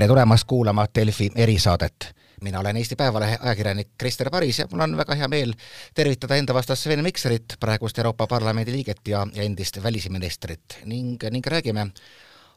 tere 0.00 0.08
tulemast 0.08 0.46
kuulama 0.48 0.86
Delfi 0.94 1.30
erisaadet. 1.36 2.14
mina 2.40 2.60
olen 2.60 2.76
Eesti 2.76 2.96
Päevalehe 2.96 3.38
ajakirjanik 3.40 3.88
Krister 3.98 4.30
Paris 4.30 4.58
ja 4.58 4.66
mul 4.72 4.80
on 4.80 4.96
väga 4.96 5.14
hea 5.14 5.28
meel 5.28 5.52
tervitada 5.94 6.36
enda 6.36 6.54
vastas 6.54 6.82
Sven 6.82 7.02
Mikserit, 7.02 7.44
praegust 7.60 7.98
Euroopa 7.98 8.26
Parlamendi 8.26 8.72
liiget 8.72 9.08
ja, 9.08 9.26
ja 9.34 9.42
endist 9.42 9.82
välisministrit 9.82 10.78
ning, 10.84 11.18
ning 11.30 11.46
räägime 11.46 11.90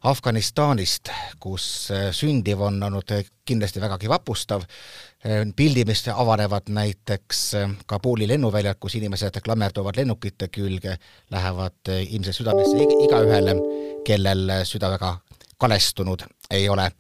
Afganistanist, 0.04 1.10
kus 1.40 1.90
sündiv 2.12 2.62
on 2.62 2.84
olnud 2.84 3.12
kindlasti 3.46 3.82
vägagi 3.82 4.10
vapustav, 4.10 4.64
pildid, 5.56 5.88
mis 5.88 6.08
avanevad 6.08 6.68
näiteks 6.68 7.44
Kabuli 7.86 8.28
lennuväljalt, 8.28 8.80
kus 8.80 8.96
inimesed 8.96 9.42
klammerduvad 9.44 10.00
lennukite 10.00 10.48
külge, 10.48 10.98
lähevad 11.32 11.92
ilmselt 12.10 12.36
südamesse 12.36 12.88
igaühele, 13.08 13.56
kellel 14.08 14.60
süda 14.68 14.92
väga 14.96 15.18
kalestunud 15.58 16.28
ei 16.52 16.70
ole. 16.70 16.92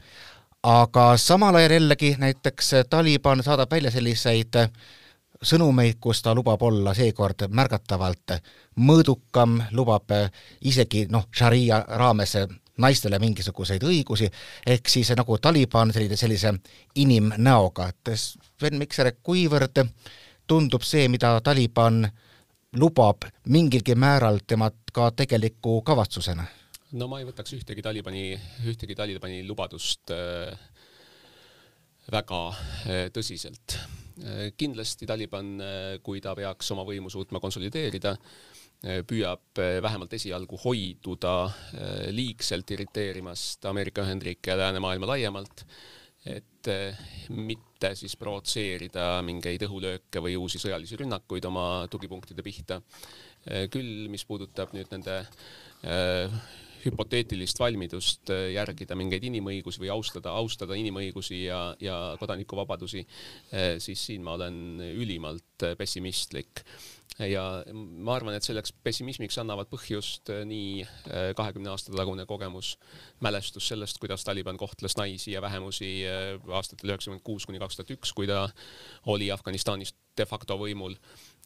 Aga 0.64 1.18
samal 1.18 1.56
ajal 1.56 1.72
jällegi 1.72 2.16
näiteks 2.20 2.72
Taliban 2.90 3.44
saadab 3.44 3.72
välja 3.72 3.92
selliseid 3.92 4.56
sõnumeid, 5.44 6.00
kus 6.00 6.22
ta 6.22 6.36
lubab 6.36 6.62
olla 6.64 6.94
seekord 6.96 7.48
märgatavalt 7.50 8.38
mõõdukam, 8.80 9.60
lubab 9.72 10.12
isegi 10.62 11.06
noh, 11.12 11.28
šaria 11.36 11.84
raames 11.88 12.38
naistele 12.78 13.20
mingisuguseid 13.20 13.84
õigusi, 13.84 14.30
ehk 14.66 14.90
siis 14.90 15.12
nagu 15.18 15.38
Taliban 15.38 15.94
sellise, 15.94 16.18
sellise 16.18 16.54
inimnäoga, 16.96 17.90
et 17.92 18.16
Sven 18.16 18.80
Mikser, 18.80 19.12
kuivõrd 19.24 19.84
tundub 20.48 20.82
see, 20.82 21.08
mida 21.08 21.36
Taliban 21.44 22.08
lubab 22.80 23.28
mingilgi 23.50 23.96
määral 23.96 24.40
tema 24.48 24.72
ka 24.94 25.12
tegeliku 25.12 25.82
kavatsusena? 25.82 26.48
No 27.00 27.10
ma 27.10 27.20
ei 27.22 27.28
võtaks 27.28 27.56
ühtegi 27.58 27.84
Talibani, 27.86 28.34
ühtegi 28.70 28.96
Talibani 28.98 29.42
lubadust 29.48 30.14
äh, 30.14 30.54
väga 32.14 32.42
äh, 32.52 33.06
tõsiselt. 33.14 33.78
Äh, 34.22 34.52
kindlasti 34.58 35.10
Taliban, 35.10 35.56
kui 36.06 36.22
ta 36.22 36.36
peaks 36.38 36.70
oma 36.76 36.86
võimu 36.88 37.12
suutma 37.14 37.42
konsolideerida, 37.44 38.18
püüab 39.08 39.62
vähemalt 39.80 40.12
esialgu 40.18 40.58
hoiduda 40.60 41.46
liigselt 42.12 42.74
irriteerimast 42.76 43.64
Ameerika 43.70 44.04
Ühendriike 44.04 44.52
ja 44.52 44.58
läänemaailma 44.60 45.08
laiemalt, 45.08 45.64
et 46.28 46.68
mitte 47.32 47.94
siis 47.96 48.18
provotseerida 48.20 49.22
mingeid 49.24 49.64
õhulööke 49.70 50.20
või 50.26 50.36
uusi 50.36 50.60
sõjalisi 50.60 51.00
rünnakuid 51.00 51.48
oma 51.48 51.88
tugipunktide 51.88 52.44
pihta. 52.44 52.82
küll, 53.72 54.10
mis 54.12 54.28
puudutab 54.28 54.76
nüüd 54.76 54.92
nende 54.92 55.22
hüpoteetilist 56.86 57.60
valmidust 57.62 58.32
äh, 58.34 58.50
järgida 58.56 58.98
mingeid 59.00 59.24
inimõigusi 59.30 59.82
või 59.84 59.92
austada, 59.94 60.34
austada 60.40 60.78
inimõigusi 60.80 61.44
ja, 61.46 61.62
ja 61.84 62.00
kodanikuvabadusi, 62.20 63.06
äh, 63.54 63.70
siis 63.84 64.04
siin 64.10 64.26
ma 64.26 64.36
olen 64.38 64.84
ülimalt 64.94 65.68
äh, 65.68 65.78
pessimistlik. 65.80 66.66
Ja 67.22 67.44
ma 67.70 68.16
arvan, 68.16 68.34
et 68.34 68.42
selleks 68.42 68.72
pessimismiks 68.82 69.36
annavad 69.38 69.68
põhjust 69.70 70.32
nii 70.50 70.80
kahekümne 71.38 71.70
aasta 71.70 71.94
tagune 71.94 72.24
kogemus, 72.26 72.72
mälestus 73.22 73.68
sellest, 73.70 74.00
kuidas 74.02 74.26
Taliban 74.26 74.58
kohtles 74.58 74.98
naisi 74.98 75.36
ja 75.36 75.42
vähemusi 75.46 75.92
aastatel 76.10 76.90
üheksakümmend 76.90 77.22
kuus 77.22 77.46
kuni 77.46 77.62
kaks 77.62 77.78
tuhat 77.78 77.94
üks, 77.94 78.16
kui 78.18 78.26
ta 78.26 78.48
oli 79.14 79.30
Afganistanis 79.30 79.94
de 80.18 80.26
facto 80.26 80.58
võimul 80.58 80.98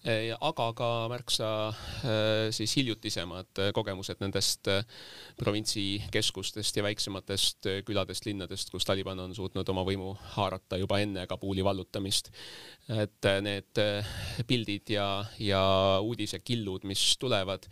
aga 0.07 0.67
ka 0.77 0.89
märksa 1.11 1.47
äh, 1.67 2.47
siis 2.55 2.75
hiljutisemad 2.79 3.59
äh, 3.59 3.71
kogemused 3.75 4.21
nendest 4.23 4.67
äh, 4.71 4.85
provintsikeskustest 5.37 6.79
ja 6.79 6.85
väiksematest 6.85 7.67
küladest, 7.85 8.25
linnadest, 8.25 8.71
kus 8.71 8.87
Taliban 8.87 9.19
on 9.19 9.35
suutnud 9.35 9.67
oma 9.69 9.83
võimu 9.87 10.13
haarata 10.37 10.79
juba 10.79 11.01
enne 11.03 11.27
Kabuli 11.27 11.63
vallutamist. 11.63 12.31
et 12.87 13.27
need 13.43 13.79
pildid 14.47 14.89
ja, 14.89 15.25
ja 15.39 15.61
uudisekillud, 16.01 16.85
mis 16.87 17.17
tulevad, 17.19 17.67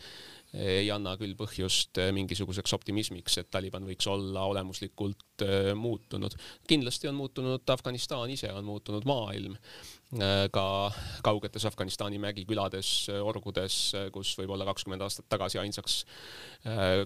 ei 0.56 0.88
anna 0.92 1.16
küll 1.20 1.36
põhjust 1.38 2.00
mingisuguseks 2.16 2.74
optimismiks, 2.78 3.38
et 3.42 3.52
Taliban 3.52 3.86
võiks 3.88 4.08
olla 4.08 4.46
olemuslikult 4.52 5.44
muutunud. 5.76 6.36
kindlasti 6.68 7.10
on 7.12 7.16
muutunud 7.20 7.70
Afganistan 7.76 8.30
ise, 8.32 8.52
on 8.54 8.66
muutunud 8.66 9.06
maailm 9.06 9.58
Äh, 10.14 10.46
ka 10.54 10.94
kaugetes 11.26 11.66
Afganistani 11.66 12.20
mägikülades, 12.22 13.10
äh, 13.10 13.20
orgudes, 13.26 13.76
äh, 13.98 14.06
kus 14.14 14.36
võib-olla 14.38 14.68
kakskümmend 14.70 15.02
aastat 15.02 15.28
tagasi 15.30 15.60
ainsaks 15.60 16.04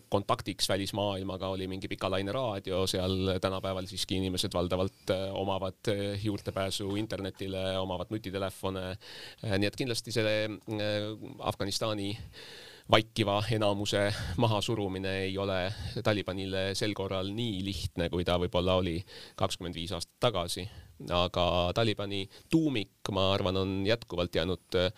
kontaktiks 0.10 0.70
välismaailmaga 0.72 1.50
oli 1.52 1.66
mingi 1.68 1.90
pikalaine 1.92 2.32
raadio, 2.32 2.86
seal 2.88 3.34
tänapäeval 3.44 3.90
siiski 3.90 4.16
inimesed 4.16 4.54
valdavalt 4.56 5.12
omavad 5.36 5.90
juurdepääsu 6.24 6.96
internetile, 6.96 7.74
omavad 7.80 8.08
nutitelefone. 8.14 8.86
nii 9.44 9.68
et 9.68 9.76
kindlasti 9.76 10.16
selle 10.16 10.36
Afganistani 11.40 12.14
vaikiva 12.92 13.44
enamuse 13.52 14.14
mahasurumine 14.38 15.18
ei 15.24 15.38
ole 15.38 15.74
Talibanile 16.04 16.70
sel 16.76 16.94
korral 16.98 17.30
nii 17.36 17.62
lihtne, 17.66 18.10
kui 18.10 18.26
ta 18.26 18.40
võib-olla 18.42 18.80
oli 18.82 18.98
kakskümmend 19.38 19.78
viis 19.78 19.94
aastat 19.94 20.16
tagasi. 20.30 20.68
aga 21.16 21.72
Talibani 21.76 22.26
tuumik, 22.52 23.08
ma 23.16 23.30
arvan, 23.34 23.58
on 23.58 23.86
jätkuvalt 23.88 24.36
jäänud 24.36 24.76
äh, 24.76 24.90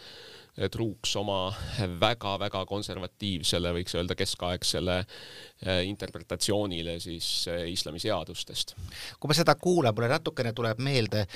truuks 0.72 1.16
oma 1.16 1.53
väga-väga 2.02 2.63
konservatiivsele, 2.66 3.74
võiks 3.75 3.94
öelda 3.96 4.16
keskaegsele 4.18 4.97
äh, 4.97 5.84
interpretatsioonile 5.85 7.00
siis 7.00 7.47
äh, 7.47 7.68
islami 7.69 8.00
seadustest. 8.00 8.75
kui 9.19 9.29
ma 9.29 9.38
seda 9.38 9.56
kuulan, 9.56 9.94
mulle 9.96 10.09
natukene 10.16 10.53
tuleb 10.58 10.79
meelde 10.79 11.28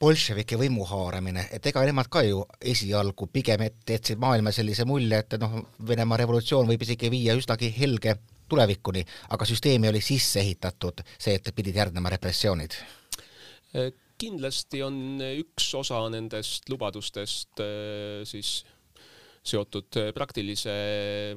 bolševike 0.00 0.56
võimu 0.58 0.86
haaramine, 0.86 1.48
et 1.52 1.66
ega 1.66 1.82
nemad 1.86 2.08
ka 2.12 2.22
ju 2.22 2.44
esialgu 2.60 3.26
pigem 3.32 3.64
jätsid 3.66 4.20
maailma 4.22 4.52
sellise 4.54 4.86
mulje, 4.86 5.18
et 5.24 5.38
noh, 5.42 5.58
Venemaa 5.88 6.20
revolutsioon 6.22 6.68
võib 6.70 6.84
isegi 6.86 7.10
viia 7.10 7.34
üsnagi 7.38 7.72
helge 7.74 8.14
tulevikuni, 8.48 9.02
aga 9.34 9.48
süsteemi 9.48 9.90
oli 9.90 10.00
sisse 10.04 10.40
ehitatud 10.40 11.02
see, 11.10 11.34
et 11.34 11.50
pidid 11.54 11.76
järgnema 11.76 12.12
repressioonid. 12.14 12.78
kindlasti 14.18 14.82
on 14.82 15.20
üks 15.22 15.68
osa 15.78 16.00
nendest 16.10 16.70
lubadustest 16.70 17.60
äh, 17.62 18.24
siis 18.26 18.64
seotud 19.48 19.98
äh, 20.00 20.10
praktilise 20.16 20.74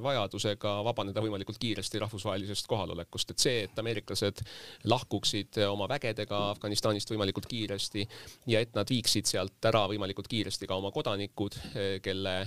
vajadusega 0.02 0.74
vabaneda 0.86 1.22
võimalikult 1.24 1.60
kiiresti 1.62 2.00
rahvusvahelisest 2.02 2.68
kohalolekust, 2.70 3.32
et 3.32 3.44
see, 3.44 3.64
et 3.66 3.82
ameeriklased 3.82 4.42
lahkuksid 4.90 5.60
oma 5.68 5.88
vägedega 5.90 6.40
Afganistanist 6.52 7.12
võimalikult 7.12 7.48
kiiresti 7.50 8.06
ja 8.52 8.62
et 8.62 8.74
nad 8.76 8.88
viiksid 8.88 9.28
sealt 9.28 9.70
ära 9.70 9.84
võimalikult 9.90 10.30
kiiresti 10.30 10.68
ka 10.70 10.78
oma 10.80 10.92
kodanikud, 10.94 11.58
äh, 11.72 11.94
kelle 12.04 12.40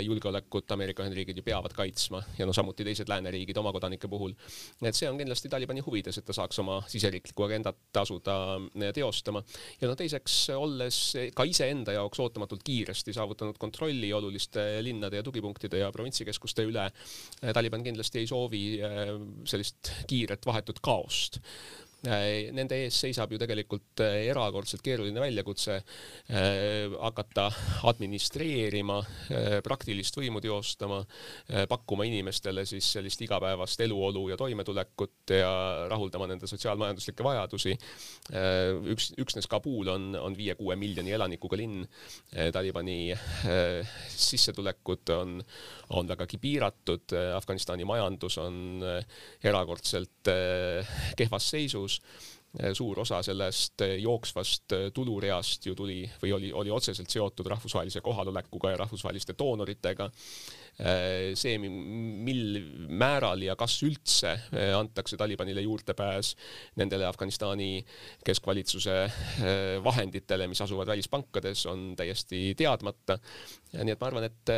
julgeolekut 0.00 0.72
Ameerika 0.72 1.04
Ühendriigid 1.04 1.36
ju 1.36 1.42
peavad 1.44 1.74
kaitsma 1.76 2.22
ja 2.38 2.46
no 2.48 2.54
samuti 2.56 2.86
teised 2.88 3.10
lääneriigid 3.10 3.58
oma 3.60 3.68
kodanike 3.76 4.08
puhul. 4.08 4.32
et 4.80 4.96
see 4.96 5.10
on 5.10 5.18
kindlasti 5.20 5.50
Talibani 5.52 5.82
huvides, 5.84 6.16
et 6.18 6.24
ta 6.24 6.32
saaks 6.32 6.62
oma 6.62 6.78
siseriiklikku 6.88 7.44
agendat 7.44 8.00
asuda 8.00 8.38
teostama 8.96 9.42
ja 9.82 9.90
no 9.90 9.94
teiseks, 9.98 10.38
olles 10.56 11.02
ka 11.36 11.44
iseenda 11.44 11.92
jaoks 11.98 12.24
ootamatult 12.24 12.64
kiiresti 12.64 13.12
saavutanud 13.12 13.60
kontrolli 13.60 14.08
oluliste 14.16 14.67
linnade 14.84 15.20
ja 15.20 15.26
tugipunktide 15.26 15.82
ja 15.82 15.92
provintsikeskuste 15.94 16.66
üle. 16.68 16.88
Taliban 17.54 17.84
kindlasti 17.86 18.22
ei 18.22 18.30
soovi 18.30 18.62
äh, 18.82 19.12
sellist 19.48 19.92
kiiret 20.10 20.46
vahetut 20.46 20.82
kaost 20.84 21.40
nende 22.06 22.76
ees 22.84 22.94
seisab 23.02 23.32
ju 23.34 23.40
tegelikult 23.42 24.02
äh, 24.04 24.28
erakordselt 24.30 24.84
keeruline 24.86 25.18
väljakutse 25.18 25.80
äh, 25.80 26.92
hakata 26.94 27.48
administreerima, 27.90 28.98
praktilist 29.64 30.16
võimu 30.18 30.40
teostama, 30.42 30.98
pakkuma 31.70 32.04
inimestele 32.08 32.64
siis 32.68 32.86
sellist 32.94 33.20
igapäevast 33.24 33.80
eluolu 33.84 34.28
ja 34.30 34.36
toimetulekut 34.38 35.32
ja 35.34 35.50
rahuldama 35.90 36.28
nende 36.30 36.48
sotsiaalmajanduslikke 36.50 37.24
vajadusi. 37.24 37.74
üks, 38.92 39.10
üksnes 39.20 39.48
Kabul 39.50 39.88
on, 39.92 40.08
on 40.18 40.36
viie-kuue 40.36 40.76
miljoni 40.76 41.14
elanikuga 41.14 41.58
linn. 41.60 41.86
Talibani 42.52 43.14
sissetulekud 44.14 45.14
on, 45.14 45.38
on 45.96 46.10
vägagi 46.10 46.40
piiratud, 46.42 47.14
Afganistani 47.36 47.86
majandus 47.88 48.38
on 48.42 48.82
erakordselt 49.42 50.32
kehvas 51.18 51.50
seisus 51.54 51.87
tõus 51.88 52.00
suur 52.72 52.98
osa 53.00 53.20
sellest 53.22 53.82
jooksvast 54.00 54.72
tulureast 54.94 55.66
ju 55.66 55.74
tuli 55.76 55.98
või 56.22 56.32
oli, 56.32 56.52
oli 56.52 56.70
otseselt 56.72 57.10
seotud 57.12 57.46
rahvusvahelise 57.46 58.00
kohalolekuga 58.00 58.70
ja 58.72 58.78
rahvusvaheliste 58.80 59.34
doonoritega. 59.38 60.08
See, 60.78 61.56
mil 61.58 62.58
määral 62.94 63.42
ja 63.42 63.56
kas 63.58 63.80
üldse 63.82 64.34
antakse 64.76 65.16
Talibanile 65.18 65.64
juurdepääs 65.64 66.34
nendele 66.78 67.08
Afganistani 67.08 67.80
keskvalitsuse 68.24 68.94
vahenditele, 69.82 70.46
mis 70.46 70.62
asuvad 70.62 70.86
välispankades, 70.92 71.64
on 71.66 71.92
täiesti 71.98 72.54
teadmata. 72.58 73.18
nii 73.74 73.92
et 73.92 74.00
ma 74.00 74.06
arvan, 74.06 74.28
et 74.28 74.52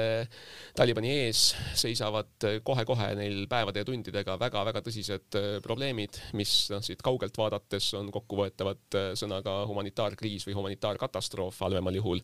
Talibani 0.77 1.11
ees 1.25 1.55
seisavad 1.75 2.49
kohe-kohe 2.65 3.15
neil 3.19 3.47
päevade 3.51 3.81
ja 3.81 3.89
tundidega 3.89 4.37
väga-väga 4.39 4.85
tõsised 4.85 5.41
probleemid, 5.65 6.21
mis 6.37 6.53
noh, 6.71 6.85
siit 6.85 7.01
kaugelt 7.03 7.37
vaadates 7.41 7.95
on 7.99 8.13
kokkuvõetavad 8.13 9.01
sõnaga 9.19 9.63
humanitaarkriis 9.71 10.47
või 10.47 10.59
humanitaarkatastroof 10.61 11.65
halvemal 11.65 11.97
juhul 11.97 12.21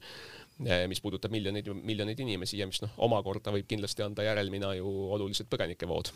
mis 0.59 1.01
puudutab 1.05 1.33
miljoneid, 1.35 1.69
miljoneid 1.85 2.21
inimesi 2.25 2.59
ja 2.59 2.67
mis 2.67 2.81
noh, 2.81 2.93
omakorda 3.05 3.53
võib 3.53 3.67
kindlasti 3.69 4.05
anda 4.07 4.25
järelmina 4.25 4.73
ju 4.79 4.89
olulised 5.17 5.51
põgenikevood. 5.53 6.13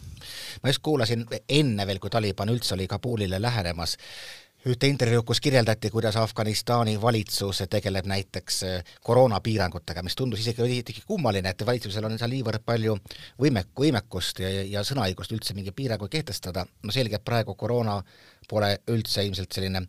ma 0.62 0.72
just 0.72 0.82
kuulasin 0.82 1.26
enne 1.48 1.86
veel, 1.86 2.00
kui 2.00 2.10
Taliban 2.10 2.48
üldse 2.48 2.74
oli 2.74 2.88
Kabulile 2.88 3.42
lähenemas, 3.42 3.98
ühte 4.68 4.88
intervjuud, 4.88 5.24
kus 5.24 5.40
kirjeldati, 5.40 5.90
kuidas 5.90 6.16
Afganistani 6.20 6.96
valitsus 7.00 7.62
tegeleb 7.70 8.08
näiteks 8.08 8.62
eh, 8.68 8.94
koroonapiirangutega, 9.04 10.02
mis 10.04 10.16
tundus 10.16 10.40
isegi 10.40 10.62
veidi 10.62 10.96
kummaline, 11.06 11.52
et 11.52 11.66
valitsusel 11.66 12.04
on 12.04 12.18
seal 12.20 12.32
niivõrd 12.32 12.64
palju 12.64 12.96
võimek-, 13.40 13.72
võimekust 13.76 14.40
ja, 14.44 14.50
ja 14.68 14.84
sõnaõigust 14.84 15.32
üldse 15.36 15.56
mingeid 15.56 15.76
piiranguid 15.76 16.12
kehtestada, 16.12 16.66
no 16.82 16.96
selge, 16.96 17.16
et 17.16 17.24
praegu 17.24 17.56
koroona 17.56 18.00
pole 18.48 18.74
üldse 18.92 19.24
ilmselt 19.24 19.52
selline 19.52 19.86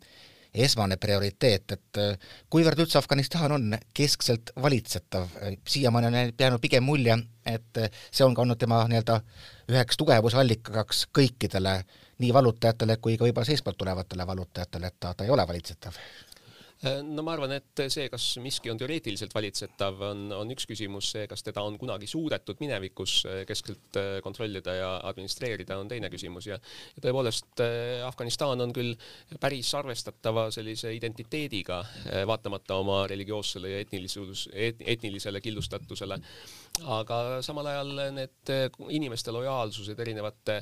esmane 0.54 0.96
prioriteet, 1.00 1.72
et 1.72 2.00
äh, 2.00 2.32
kuivõrd 2.52 2.82
üldse 2.84 2.98
Afganistan 3.00 3.54
on 3.56 3.76
keskselt 3.94 4.52
valitsetav, 4.62 5.28
siiamaani 5.68 6.10
on 6.10 6.18
jäänud 6.38 6.60
pigem 6.60 6.84
mulje, 6.84 7.16
et 7.46 7.80
äh, 7.80 8.02
see 8.10 8.26
on 8.26 8.36
ka 8.36 8.44
olnud 8.44 8.60
tema 8.60 8.82
nii-öelda 8.88 9.20
üheks 9.72 9.96
tugevusallikaks 10.00 11.06
kõikidele, 11.16 11.78
nii 12.22 12.34
vallutajatele 12.34 12.98
kui 13.00 13.16
ka 13.16 13.26
võib-olla 13.26 13.48
seestpoolt 13.48 13.80
tulevatele 13.80 14.26
vallutajatele, 14.26 14.92
et 14.92 15.00
ta, 15.00 15.14
ta 15.14 15.24
ei 15.24 15.32
ole 15.32 15.48
valitsetav 15.48 15.96
no 16.82 17.22
ma 17.22 17.34
arvan, 17.36 17.52
et 17.54 17.82
see, 17.92 18.08
kas 18.10 18.24
miski 18.42 18.70
on 18.72 18.78
teoreetiliselt 18.80 19.34
valitsetav, 19.36 20.00
on, 20.08 20.24
on 20.34 20.50
üks 20.54 20.66
küsimus, 20.66 21.12
see, 21.14 21.26
kas 21.30 21.44
teda 21.46 21.62
on 21.62 21.76
kunagi 21.78 22.08
suudetud 22.10 22.58
minevikus 22.62 23.20
äh, 23.28 23.42
keskselt 23.48 23.98
äh, 24.00 24.16
kontrollida 24.24 24.74
ja 24.74 24.90
administreerida, 25.12 25.78
on 25.78 25.90
teine 25.90 26.10
küsimus. 26.12 26.48
Ja, 26.50 26.58
ja 26.96 27.04
tõepoolest 27.04 27.62
Afganistan 28.06 28.60
on 28.64 28.74
küll 28.74 28.96
päris 29.40 29.70
arvestatava 29.78 30.48
sellise 30.54 30.92
identiteediga, 30.96 31.82
vaatamata 32.28 32.76
oma 32.82 33.02
religioossele 33.10 33.70
ja 33.76 33.82
etnilisus 33.84 34.48
et,, 34.52 34.82
etnilisele 34.94 35.40
killustatusele 35.44 36.18
aga 36.86 37.40
samal 37.44 37.68
ajal 37.70 37.92
need 38.16 38.52
inimeste 38.90 39.32
lojaalsused, 39.34 39.98
erinevate 39.98 40.58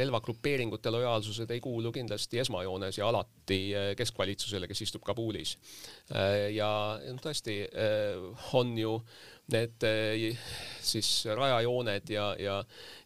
relvagrupeeringute 0.00 0.90
lojaalsused 0.94 1.50
ei 1.50 1.60
kuulu 1.64 1.92
kindlasti 1.92 2.40
esmajoones 2.44 2.98
ja 2.98 3.08
alati 3.08 3.60
keskvalitsusele, 3.96 4.68
kes 4.68 4.82
istub 4.86 5.04
Kabulis. 5.06 5.56
ja 6.52 6.70
tõesti 7.22 7.62
on 8.54 8.76
ju 8.78 8.98
need 9.52 9.84
eh, 9.86 10.38
siis 10.82 11.08
rajajooned 11.34 12.10
ja, 12.10 12.24
ja, 12.38 12.56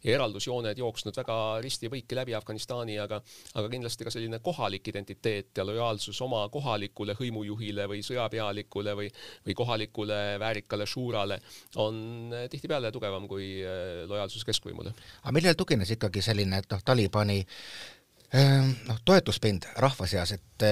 ja 0.04 0.14
eraldusjooned 0.14 0.78
jooksnud 0.78 1.16
väga 1.16 1.36
risti 1.64 1.86
ja 1.86 1.92
põiki 1.92 2.16
läbi 2.16 2.34
Afganistani, 2.36 2.96
aga, 3.02 3.20
aga 3.54 3.70
kindlasti 3.72 4.06
ka 4.06 4.12
selline 4.14 4.40
kohalik 4.44 4.88
identiteet 4.92 5.60
ja 5.60 5.66
lojaalsus 5.68 6.20
oma 6.24 6.42
kohalikule 6.52 7.16
hõimujuhile 7.18 7.86
või 7.90 8.02
sõjapealikule 8.06 8.96
või, 8.96 9.10
või 9.46 9.56
kohalikule 9.56 10.20
väärikale 10.40 10.88
šuurale 10.88 11.40
on 11.84 12.32
tihtipeale 12.52 12.92
tugevam 12.92 13.28
kui 13.28 13.52
eh, 13.60 14.04
lojaalsus 14.08 14.44
keskvõimule. 14.48 14.94
aga 15.22 15.36
millele 15.36 15.58
tugines 15.58 15.92
ikkagi 15.96 16.24
selline, 16.24 16.62
et 16.64 16.72
noh, 16.72 16.84
Talibani 16.84 17.40
eh, 17.44 18.70
noh, 18.88 19.04
toetuspind 19.04 19.68
rahva 19.76 20.08
seas, 20.08 20.38
et 20.38 20.70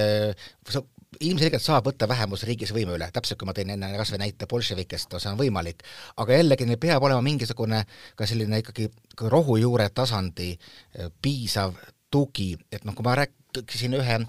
ilmselgelt 1.17 1.63
saab 1.63 1.87
võtta 1.89 2.07
vähemusriigis 2.09 2.73
võimu 2.75 2.93
üle, 2.97 3.09
täpselt 3.13 3.39
kui 3.39 3.49
ma 3.49 3.55
tõin 3.57 3.73
enne 3.73 3.91
kas 3.97 4.11
või 4.13 4.21
näite 4.23 4.47
bolševikest, 4.49 5.15
see 5.17 5.31
on 5.31 5.39
võimalik, 5.39 5.81
aga 6.21 6.37
jällegi 6.37 6.67
neil 6.69 6.81
peab 6.81 7.03
olema 7.03 7.23
mingisugune 7.25 7.81
ka 8.15 8.27
selline 8.29 8.61
ikkagi 8.61 8.89
rohujuure 9.33 9.89
tasandi 9.89 10.51
eh, 10.53 11.09
piisav 11.21 11.73
tugi, 12.13 12.53
et 12.71 12.85
noh, 12.85 12.95
kui 12.97 13.05
ma 13.05 13.15
rääkisin 13.19 13.97
ühe 13.97 14.19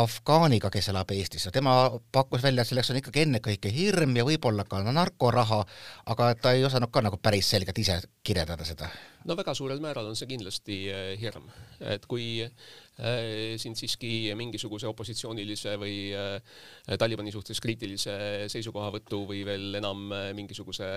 afgaaniga, 0.00 0.70
kes 0.72 0.90
elab 0.92 1.12
Eestis 1.12 1.46
ja 1.48 1.52
tema 1.52 1.74
pakkus 2.12 2.42
välja, 2.44 2.62
et 2.62 2.70
selleks 2.70 2.92
on 2.92 3.00
ikkagi 3.00 3.24
ennekõike 3.26 3.72
hirm 3.74 4.16
ja 4.16 4.24
võib-olla 4.24 4.64
ka 4.68 4.80
narkoraha, 4.86 5.62
aga 6.12 6.34
ta 6.40 6.52
ei 6.56 6.64
osanud 6.64 6.92
ka 6.92 7.02
nagu 7.04 7.20
päris 7.20 7.48
selgelt 7.52 7.78
ise 7.80 7.98
kirjeldada 8.24 8.64
seda. 8.64 8.88
no 9.24 9.36
väga 9.36 9.54
suurel 9.54 9.80
määral 9.80 10.08
on 10.08 10.16
see 10.16 10.30
kindlasti 10.30 10.82
eh, 10.88 11.16
hirm, 11.20 11.48
et 11.80 12.06
kui 12.08 12.48
sind 13.60 13.78
siiski 13.78 14.30
mingisuguse 14.36 14.88
opositsioonilise 14.90 15.74
või 15.80 15.94
äh, 16.16 16.40
Talibani 16.98 17.32
suhtes 17.32 17.60
kriitilise 17.62 18.14
seisukohavõtu 18.52 19.22
või 19.30 19.42
veel 19.46 19.78
enam 19.80 20.10
äh, 20.12 20.30
mingisuguse 20.36 20.88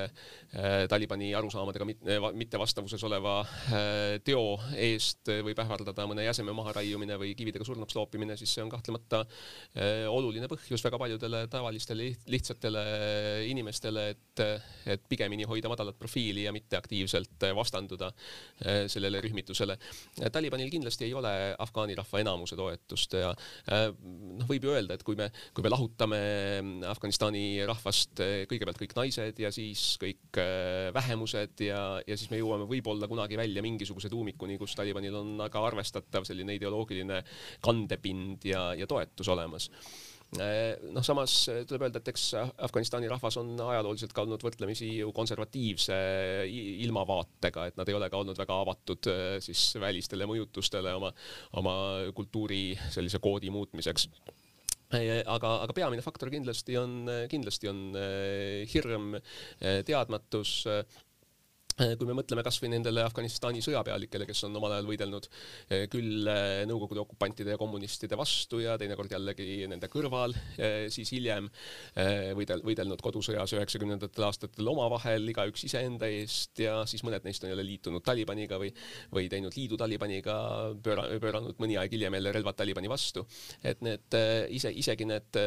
Talibani 0.89 1.31
arusaamadega 1.35 1.85
mittevastavuses 2.37 3.01
oleva 3.07 3.35
teo 4.25 4.57
eest 4.77 5.29
võib 5.45 5.59
ähvardada 5.63 6.05
mõne 6.09 6.25
jäseme 6.25 6.53
maharaiumine 6.55 7.17
või 7.19 7.33
kividega 7.37 7.65
surnuks 7.65 7.95
loopimine, 7.97 8.35
siis 8.37 8.53
see 8.53 8.63
on 8.63 8.71
kahtlemata 8.71 9.23
oluline 10.11 10.47
põhjus 10.51 10.83
väga 10.85 10.99
paljudele 11.01 11.43
tavalistele 11.51 12.09
lihtsatele 12.29 12.83
inimestele, 13.49 14.05
et, 14.13 14.43
et 14.95 15.07
pigemini 15.09 15.47
hoida 15.49 15.71
madalat 15.71 15.97
profiili 15.99 16.45
ja 16.47 16.53
mitte 16.55 16.77
aktiivselt 16.77 17.47
vastanduda 17.55 18.11
sellele 18.87 19.21
rühmitusele. 19.25 19.77
Talibanil 20.31 20.71
kindlasti 20.73 21.07
ei 21.09 21.17
ole 21.17 21.33
Afgaani 21.63 21.92
afgaani 21.93 21.99
rahva 21.99 22.21
enamuse 22.23 22.57
toetust 22.57 23.15
ja 23.17 23.31
äh, 23.69 23.91
noh, 23.93 24.47
võib 24.49 24.65
ju 24.65 24.73
öelda, 24.73 24.95
et 24.95 25.03
kui 25.05 25.15
me, 25.15 25.29
kui 25.53 25.63
me 25.63 25.71
lahutame 25.71 26.19
Afganistani 26.89 27.63
rahvast 27.67 28.21
äh, 28.23 28.45
kõigepealt 28.49 28.79
kõik 28.81 28.95
naised 28.97 29.39
ja 29.39 29.51
siis 29.53 29.97
kõik 30.01 30.39
äh, 30.41 30.91
vähemused 30.93 31.63
ja, 31.67 31.99
ja 32.05 32.17
siis 32.17 32.31
me 32.31 32.39
jõuame 32.41 32.67
võib-olla 32.69 33.07
kunagi 33.07 33.37
välja 33.39 33.63
mingisuguse 33.63 34.09
tuumikuni, 34.09 34.57
kus 34.57 34.75
Talibanil 34.75 35.15
on 35.19 35.35
väga 35.43 35.65
arvestatav 35.69 36.25
selline 36.27 36.57
ideoloogiline 36.57 37.21
kandepind 37.63 38.45
ja, 38.49 38.71
ja 38.77 38.89
toetus 38.89 39.29
olemas 39.29 39.69
noh, 40.37 41.03
samas 41.05 41.35
äh, 41.51 41.61
tuleb 41.67 41.85
öelda, 41.87 42.01
et 42.01 42.11
eks 42.13 42.25
Afganistani 42.65 43.09
rahvas 43.11 43.37
on 43.41 43.53
ajalooliselt 43.59 44.13
ka 44.15 44.23
olnud 44.25 44.43
võrdlemisi 44.43 44.89
ju 44.99 45.11
konservatiivse 45.15 45.97
ilmavaatega, 46.85 47.67
et 47.69 47.79
nad 47.79 47.89
ei 47.89 47.97
ole 47.97 48.09
ka 48.11 48.21
olnud 48.21 48.39
väga 48.39 48.59
avatud 48.65 49.11
äh, 49.11 49.23
siis 49.43 49.65
välistele 49.81 50.27
mõjutustele 50.29 50.95
oma, 50.97 51.13
oma 51.61 51.75
kultuuri 52.15 52.65
sellise 52.93 53.21
koodi 53.23 53.53
muutmiseks. 53.53 54.09
Aga, 54.93 55.49
aga 55.63 55.73
peamine 55.73 56.03
faktor 56.05 56.29
kindlasti 56.29 56.75
on, 56.77 57.07
kindlasti 57.25 57.65
on 57.65 57.79
hirm, 58.69 59.15
teadmatus 59.57 60.51
kui 61.77 62.07
me 62.07 62.15
mõtleme 62.17 62.43
kasvõi 62.45 62.69
nendele 62.73 63.03
Afganistani 63.05 63.61
sõjapealikele, 63.65 64.27
kes 64.29 64.43
on 64.47 64.57
omal 64.59 64.75
ajal 64.75 64.89
võidelnud 64.89 65.27
äh, 65.29 65.85
küll 65.91 66.27
äh, 66.29 66.63
Nõukogude 66.69 67.01
okupantide 67.01 67.55
ja 67.55 67.59
kommunistide 67.59 68.17
vastu 68.19 68.61
ja 68.61 68.75
teinekord 68.79 69.11
jällegi 69.11 69.65
nende 69.69 69.89
kõrval, 69.91 70.33
siis 70.93 71.09
hiljem 71.13 71.49
võidel, 72.37 72.61
võidelnud 72.65 73.01
kodusõjas 73.03 73.53
üheksakümnendatel 73.55 74.25
aastatel 74.27 74.69
omavahel, 74.69 75.25
igaüks 75.31 75.65
iseenda 75.67 76.07
eest 76.11 76.61
ja 76.63 76.75
siis 76.89 77.03
mõned 77.05 77.25
neist 77.27 77.43
on 77.43 77.51
jälle 77.51 77.65
liitunud 77.67 78.03
Talibaniga 78.05 78.57
või, 78.61 78.71
või 79.13 79.27
teinud 79.31 79.55
liidu 79.57 79.77
Talibaniga, 79.79 80.35
pööra, 80.85 81.05
pööranud 81.21 81.59
mõni 81.61 81.77
aeg 81.79 81.95
hiljem 81.95 82.17
jälle 82.17 82.33
relvad 82.37 82.57
Talibani 82.59 82.91
vastu. 82.91 83.25
et 83.63 83.81
need 83.85 84.17
ise, 84.55 84.71
isegi 84.71 85.07
need 85.09 85.41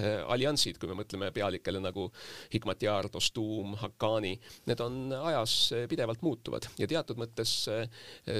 alliansid, 0.00 0.78
kui 0.80 0.90
me 0.90 1.00
mõtleme 1.02 1.32
pealikele 1.34 1.82
nagu 1.82 2.08
Hikmatyar, 2.54 3.10
Dostum, 3.12 3.74
Haqqani, 3.80 4.36
need 4.70 4.84
on 4.84 5.00
ajas 5.20 5.69
pidevalt 5.90 6.22
muutuvad. 6.24 6.66
Ja 6.78 6.88
teatud 6.90 7.20
mõttes 7.20 7.52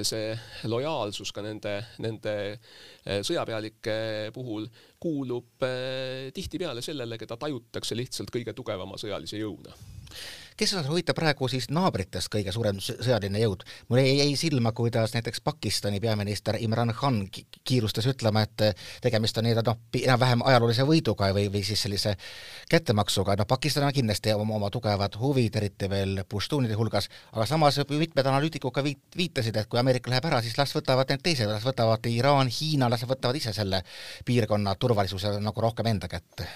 see 0.07 0.31
lojaalsus 0.69 1.31
ka 1.35 1.43
nende, 1.45 1.77
nende 2.03 2.35
eh, 2.51 3.21
sõjapealike 3.25 3.95
puhul 4.35 4.67
kuulub 5.01 5.65
eh, 5.67 6.29
tihtipeale 6.35 6.83
sellele, 6.85 7.19
keda 7.21 7.37
tajutakse 7.41 7.97
lihtsalt 7.97 8.33
kõige 8.33 8.55
tugevama 8.57 8.99
sõjalise 9.01 9.41
jõuna 9.41 9.75
kes 10.61 10.73
on 10.77 10.87
huvitav 10.87 11.15
praegu 11.17 11.47
siis 11.49 11.69
naabritest 11.73 12.29
kõige 12.29 12.51
suurem 12.53 12.77
sõjaline 12.83 13.39
jõud? 13.41 13.63
mul 13.89 14.01
jäi 14.03 14.35
silma, 14.37 14.71
kuidas 14.77 15.15
näiteks 15.15 15.41
Pakistani 15.41 15.99
peaminister 15.99 16.57
Imran 16.59 16.93
Khan 16.93 17.23
kiirustas 17.63 18.05
ütlema, 18.11 18.43
et 18.45 18.81
tegemist 19.01 19.37
on 19.37 19.47
nii-öelda 19.47 19.63
noh, 19.65 19.79
enam-vähem 20.03 20.43
ajaloolise 20.45 20.85
võiduga 20.85 21.31
või, 21.33 21.47
või 21.53 21.63
siis 21.65 21.81
sellise 21.81 22.13
kättemaksuga, 22.69 23.35
noh 23.39 23.47
Pakistan 23.49 23.87
on 23.87 23.95
kindlasti 23.95 24.35
oma, 24.35 24.59
oma 24.59 24.69
tugevad 24.73 25.17
huvid, 25.21 25.57
eriti 25.57 25.89
veel 25.89 26.21
puštuunide 26.29 26.77
hulgas, 26.77 27.09
aga 27.31 27.47
samas 27.49 27.79
mitmed 27.89 28.29
analüütikud 28.33 28.75
ka 28.75 28.83
viit-, 28.85 29.17
viitasid, 29.17 29.57
et 29.57 29.71
kui 29.71 29.81
Ameerika 29.81 30.13
läheb 30.13 30.27
ära, 30.29 30.43
siis 30.45 30.59
las 30.59 30.75
võtavad 30.75 31.09
need 31.09 31.23
teised, 31.25 31.49
las 31.49 31.65
võtavad 31.65 32.05
Iraan, 32.11 32.51
Hiina, 32.53 32.91
las 32.91 33.07
võtavad 33.09 33.41
ise 33.41 33.55
selle 33.57 33.81
piirkonna 34.25 34.75
turvalisuse 34.77 35.39
nagu 35.41 35.65
rohkem 35.65 35.89
enda 35.95 36.11
kätte 36.11 36.49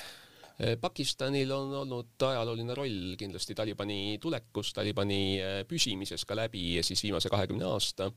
Pakistanil 0.82 1.52
on 1.52 1.74
olnud 1.82 2.24
ajalooline 2.30 2.76
roll 2.78 3.16
kindlasti 3.20 3.56
Talibani 3.58 4.18
tulekus, 4.24 4.70
Talibani 4.74 5.38
püsimises 5.68 6.24
ka 6.24 6.38
läbi 6.40 6.80
siis 6.80 7.04
viimase 7.04 7.30
kahekümne 7.30 7.68
aasta. 7.68 8.08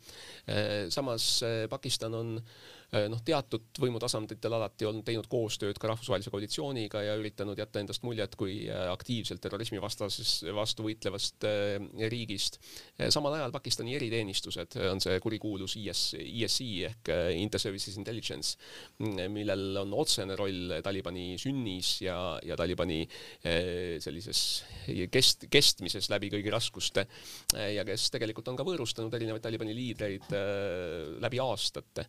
samas 0.94 1.40
Pakistan 1.70 2.14
on 2.14 2.36
Äh, 2.38 2.77
noh, 2.88 3.20
teatud 3.24 3.78
võimutasanditel 3.82 4.54
alati 4.56 4.86
on 4.88 5.02
teinud 5.04 5.26
koostööd 5.28 5.76
ka 5.80 5.90
rahvusvahelise 5.90 6.32
koalitsiooniga 6.32 7.02
ja 7.04 7.16
üritanud 7.20 7.58
jätta 7.60 7.82
endast 7.82 8.04
muljet 8.06 8.32
kui 8.38 8.62
äh, 8.64 8.86
aktiivselt 8.88 9.42
terrorismi 9.44 9.80
vastases, 9.82 10.38
vastu 10.56 10.86
võitlevast 10.86 11.44
äh, 11.48 11.76
riigist. 12.08 12.56
samal 13.12 13.36
ajal 13.36 13.52
Pakistani 13.52 13.94
eriteenistused 13.98 14.78
on 14.88 15.02
see 15.04 15.18
kurikuulus 15.20 15.76
IS, 15.80 16.02
ISI 16.18 16.70
ehk 16.88 17.10
Inter-Services 17.38 17.98
Intelligence, 18.00 18.56
millel 19.32 19.82
on 19.82 19.92
otsene 19.98 20.36
roll 20.38 20.78
Talibani 20.84 21.36
sünnis 21.40 21.98
ja, 22.02 22.16
ja 22.44 22.56
Talibani 22.58 23.02
sellises 23.44 24.42
kest-, 25.12 25.48
kestmises 25.52 26.08
läbi 26.12 26.30
kõigi 26.32 26.52
raskuste 26.52 27.04
ja 27.74 27.84
kes 27.86 28.08
tegelikult 28.14 28.48
on 28.52 28.58
ka 28.58 28.66
võõrustanud 28.66 29.14
erinevaid 29.18 29.44
Talibani 29.44 29.76
liidreid 29.76 30.32
läbi 31.22 31.42
aastate 31.42 32.06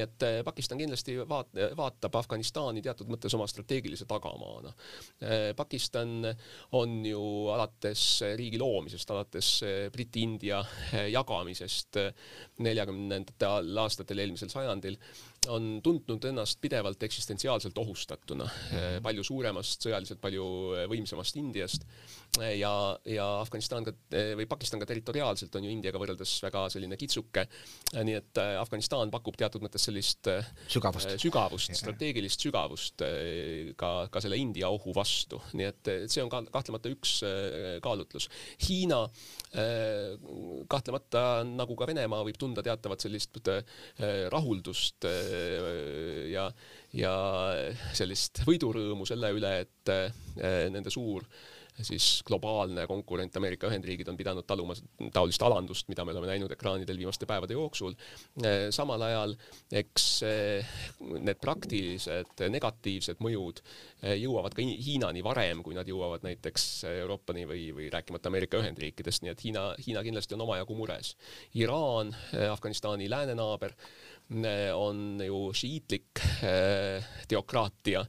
nii 0.00 0.06
et 0.06 0.24
eh, 0.26 0.38
Pakistan 0.44 0.80
kindlasti 0.80 1.16
vaat-, 1.28 1.52
vaatab 1.76 2.16
Afganistani 2.20 2.82
teatud 2.84 3.10
mõttes 3.10 3.34
oma 3.36 3.46
strateegilise 3.50 4.06
tagamaana. 4.08 4.72
Eh, 5.20 5.50
Pakistan 5.56 6.24
on 6.78 7.00
ju 7.06 7.22
alates 7.52 8.04
riigi 8.38 8.60
loomisest, 8.60 9.10
alates 9.12 9.50
eh, 9.66 9.80
Briti-India 9.92 10.62
jagamisest 11.10 12.00
neljakümnendatel 12.64 13.84
aastatel 13.84 14.24
eelmisel 14.24 14.50
sajandil 14.52 14.96
on 15.48 15.78
tundnud 15.84 16.24
ennast 16.28 16.60
pidevalt 16.60 17.02
eksistentsiaalselt 17.02 17.78
ohustatuna 17.80 18.44
palju 19.02 19.22
suuremast, 19.24 19.86
sõjaliselt 19.86 20.20
palju 20.20 20.44
võimsamast 20.92 21.38
Indiast 21.40 21.86
ja, 22.38 22.72
ja 23.08 23.26
Afganistan 23.40 23.84
ka 23.86 23.92
või 24.38 24.46
Pakistan 24.48 24.80
ka 24.80 24.86
territoriaalselt 24.88 25.54
on 25.58 25.66
ju 25.66 25.72
Indiaga 25.72 25.98
võrreldes 26.00 26.36
väga 26.44 26.66
selline 26.72 26.98
kitsuke. 27.00 27.46
nii 28.06 28.16
et 28.16 28.40
äh, 28.40 28.54
Afganistan 28.60 29.10
pakub 29.10 29.36
teatud 29.38 29.62
mõttes 29.64 29.84
sellist 29.88 30.30
äh, 30.30 30.46
sügavust, 30.70 31.16
sügavust, 31.22 31.74
strateegilist 31.80 32.46
sügavust 32.46 33.04
äh, 33.06 33.72
ka, 33.80 34.08
ka 34.12 34.22
selle 34.22 34.38
India 34.38 34.70
ohu 34.70 34.94
vastu, 34.94 35.40
nii 35.58 35.68
et 35.68 35.92
see 36.06 36.22
on 36.22 36.30
ka 36.30 36.42
kahtlemata 36.50 36.92
üks 36.92 37.20
kaalutlus. 37.82 38.28
Hiina 38.62 39.02
kahtlemata 40.70 41.42
nagu 41.48 41.74
ka 41.78 41.88
Venemaa 41.90 42.24
võib 42.26 42.38
tunda 42.38 42.62
teatavat 42.64 43.02
sellist 43.02 43.38
rahuldust 44.30 45.06
ja, 46.30 46.46
ja 46.96 47.14
sellist 47.96 48.42
võidurõõmu 48.46 49.06
selle 49.08 49.32
üle, 49.34 49.54
et 49.64 49.94
nende 50.70 50.92
suur 50.92 51.26
siis 51.86 52.22
globaalne 52.26 52.86
konkurent 52.90 53.36
Ameerika 53.36 53.68
Ühendriigid 53.70 54.08
on 54.08 54.18
pidanud 54.18 54.46
taluma 54.46 54.76
taolist 55.12 55.42
alandust, 55.42 55.88
mida 55.88 56.04
me 56.04 56.14
oleme 56.14 56.32
näinud 56.32 56.52
ekraanidel 56.52 56.98
viimaste 56.98 57.26
päevade 57.26 57.56
jooksul. 57.56 57.94
samal 58.70 59.02
ajal 59.02 59.36
eks 59.70 60.06
eh, 60.26 60.66
need 61.22 61.38
praktilised 61.42 62.42
negatiivsed 62.52 63.20
mõjud 63.22 63.62
eh, 63.62 64.16
jõuavad 64.20 64.54
ka 64.56 64.64
Hiinani 64.64 65.22
varem, 65.24 65.62
kui 65.64 65.76
nad 65.76 65.88
jõuavad 65.88 66.24
näiteks 66.26 66.66
Euroopani 66.90 67.46
või, 67.48 67.68
või 67.76 67.88
rääkimata 67.92 68.30
Ameerika 68.30 68.60
Ühendriikidest, 68.60 69.24
nii 69.24 69.34
et 69.34 69.44
Hiina, 69.46 69.66
Hiina 69.86 70.04
kindlasti 70.06 70.36
on 70.36 70.46
omajagu 70.46 70.76
mures. 70.78 71.14
Iraan, 71.58 72.14
eh, 72.34 72.48
Afganistani 72.50 73.10
läänenaaber, 73.10 73.76
on 74.78 75.18
ju 75.18 75.38
šiitlik 75.58 76.20
teokraatia 77.26 78.04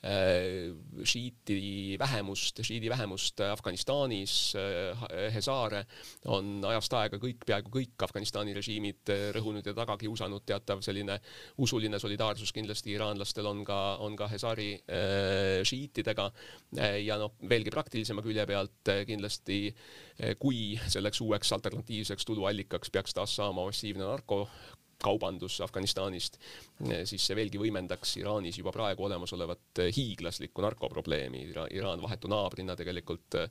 šiiti 0.00 1.96
vähemust, 2.00 2.62
šiidi 2.64 2.88
vähemust 2.88 3.40
Afganistanis, 3.44 4.54
äh, 4.56 5.02
Hesaare 5.34 5.82
on 6.32 6.64
ajast 6.64 6.96
aega 6.96 7.20
kõik, 7.20 7.44
peaaegu 7.44 7.72
kõik 7.74 8.06
Afganistani 8.06 8.54
režiimid 8.56 9.12
äh, 9.12 9.26
rõhunud 9.36 9.66
ja 9.66 9.74
taga 9.76 9.98
kiusanud, 10.00 10.46
teatav 10.48 10.80
selline 10.86 11.18
usuline 11.60 12.00
solidaarsus. 12.00 12.52
Kindlasti 12.56 12.96
iraanlastel 12.96 13.46
on 13.50 13.60
ka, 13.64 13.80
on 14.00 14.16
ka 14.16 14.30
Hesari 14.30 14.70
šiitidega. 15.66 16.26
Ja 17.04 17.16
noh, 17.20 17.34
veelgi 17.48 17.72
praktilisema 17.72 18.22
külje 18.24 18.44
pealt 18.48 18.90
kindlasti 19.06 19.62
kui 20.40 20.78
selleks 20.88 21.20
uueks 21.24 21.52
alternatiivseks 21.56 22.26
tuluallikaks 22.28 22.92
peaks 22.92 23.16
taas 23.16 23.34
saama 23.36 23.66
massiivne 23.68 24.04
narko 24.04 24.46
kaubandus 25.02 25.60
Afganistanist, 25.64 26.38
siis 27.08 27.24
see 27.26 27.36
veelgi 27.36 27.60
võimendaks 27.60 28.16
Iraanis 28.20 28.58
juba 28.60 28.72
praegu 28.74 29.04
olemasolevat 29.08 29.82
hiiglaslikku 29.96 30.64
narkoprobleemi. 30.64 31.46
Iraan 31.76 32.02
vahetu 32.02 32.30
naabrina 32.32 32.76
tegelikult 32.78 33.40
äh, 33.40 33.50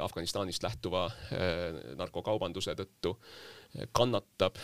Afganistanist 0.00 0.64
lähtuva 0.64 1.06
äh, 1.08 1.82
narkokaubanduse 1.98 2.76
tõttu 2.78 3.16
kannatab. 3.96 4.58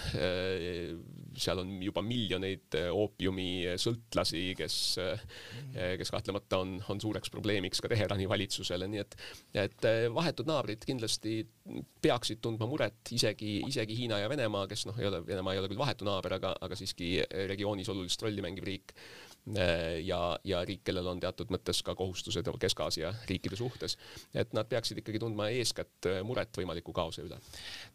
seal 1.38 1.60
on 1.62 1.70
juba 1.80 2.02
miljoneid 2.04 2.74
oopiumisõltlasi, 2.92 4.42
kes, 4.58 4.74
kes 5.72 6.12
kahtlemata 6.12 6.58
on, 6.60 6.74
on 6.92 7.00
suureks 7.00 7.32
probleemiks 7.32 7.80
ka 7.80 7.88
Teherani 7.88 8.28
valitsusele, 8.28 8.88
nii 8.90 9.00
et, 9.00 9.16
et 9.64 9.88
vahetud 10.12 10.50
naabrid 10.50 10.84
kindlasti 10.84 11.38
peaksid 12.02 12.40
tundma 12.44 12.68
muret, 12.68 13.00
isegi, 13.14 13.58
isegi 13.68 13.96
Hiina 13.98 14.20
ja 14.22 14.28
Venemaa, 14.30 14.66
kes 14.70 14.86
noh, 14.88 14.98
ei 15.00 15.08
ole, 15.08 15.22
Venemaa 15.26 15.54
ei 15.54 15.62
ole 15.62 15.70
küll 15.70 15.80
vahetu 15.80 16.06
naaber, 16.08 16.36
aga, 16.38 16.54
aga 16.64 16.78
siiski 16.78 17.14
regioonis 17.58 17.90
olulist 17.90 18.22
rolli 18.22 18.44
mängiv 18.44 18.70
riik. 18.70 18.94
Äh, 19.56 20.00
ja, 20.04 20.38
ja 20.44 20.64
riik, 20.64 20.82
kellel 20.84 21.06
on 21.08 21.20
teatud 21.22 21.48
mõttes 21.48 21.78
ka 21.80 21.94
kohustused 21.96 22.50
Kesk-Aasia 22.60 23.14
riikide 23.30 23.56
suhtes, 23.56 23.94
et 24.36 24.52
nad 24.52 24.68
peaksid 24.68 25.00
ikkagi 25.00 25.22
tundma 25.22 25.46
eeskätt 25.56 26.08
äh, 26.10 26.18
muret 26.26 26.52
võimaliku 26.52 26.92
kaose 26.92 27.24
üle. 27.24 27.38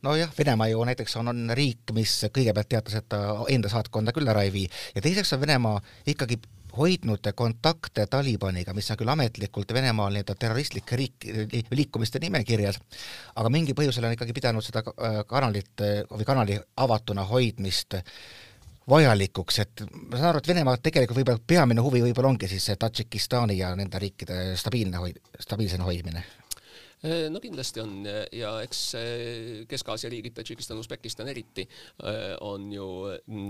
nojah, 0.01 0.31
Venemaa 0.37 0.71
ju 0.71 0.81
näiteks 0.89 1.15
on, 1.21 1.29
on 1.29 1.53
riik, 1.53 1.93
mis 1.93 2.15
kõigepealt 2.33 2.71
teatas, 2.73 2.97
et 2.97 3.09
ta 3.11 3.19
enda 3.53 3.69
saatkonda 3.69 4.15
küll 4.15 4.33
ära 4.33 4.41
ei 4.47 4.53
vii. 4.55 4.65
Ja 4.95 5.05
teiseks 5.05 5.35
on 5.37 5.43
Venemaa 5.43 5.77
ikkagi 6.09 6.39
hoidnud 6.77 7.29
kontakte 7.37 8.07
Talibaniga, 8.09 8.73
mis 8.73 8.89
on 8.89 8.97
küll 8.97 9.13
ametlikult 9.13 9.75
Venemaal 9.77 10.15
nii-öelda 10.15 10.35
terroristlike 10.39 10.97
riik, 10.97 11.27
liikumiste 11.69 12.23
nimekirjas, 12.23 12.79
aga 13.35 13.53
mingi 13.53 13.77
põhjusel 13.77 14.09
on 14.09 14.17
ikkagi 14.17 14.33
pidanud 14.33 14.65
seda 14.65 14.81
äh, 14.89 15.21
kanalit 15.29 15.85
või 16.09 16.25
kanali 16.25 16.57
avatuna 16.81 17.27
hoidmist 17.29 17.99
äh, 17.99 18.17
vajalikuks, 18.89 19.59
et 19.63 19.83
ma 19.87 20.19
saan 20.19 20.31
aru, 20.33 20.43
et 20.43 20.51
Venemaa 20.51 20.79
tegelikult 20.83 21.21
võib-olla 21.21 21.43
peamine 21.47 21.83
huvi 21.83 22.03
võib-olla 22.03 22.33
ongi 22.33 22.51
siis 22.51 22.69
see 22.69 22.79
Tadžikistani 22.79 23.57
ja 23.59 23.73
nende 23.79 24.01
riikide 24.01 24.57
stabiilne 24.59 25.03
hoid-, 25.03 25.21
stabiilsena 25.39 25.87
hoidmine. 25.87 26.23
Äh, 27.03 27.25
no 27.27 27.41
kindlasti 27.43 27.81
on 27.83 28.05
ja 28.31 28.53
eks 28.63 28.81
Kesk-Aasia 29.67 30.07
riigid, 30.11 30.35
Tadžikistan, 30.37 30.79
Usbekistan 30.79 31.27
eriti, 31.27 31.65
äh, 32.07 32.35
on 32.47 32.69
ju 32.71 32.87
mm, 33.19 33.49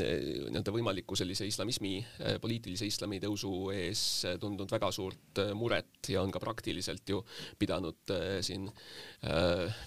nii-öelda 0.49 0.73
võimaliku 0.73 1.17
sellise 1.17 1.45
islamismi, 1.45 1.99
äh, 2.01 2.39
poliitilise 2.41 2.89
islami 2.89 3.21
tõusu 3.21 3.53
ees 3.75 4.01
tundnud 4.41 4.73
väga 4.73 4.89
suurt 4.93 5.43
muret 5.57 6.09
ja 6.09 6.25
on 6.25 6.33
ka 6.33 6.41
praktiliselt 6.41 7.09
ju 7.09 7.21
pidanud 7.61 8.11
siin 8.43 8.65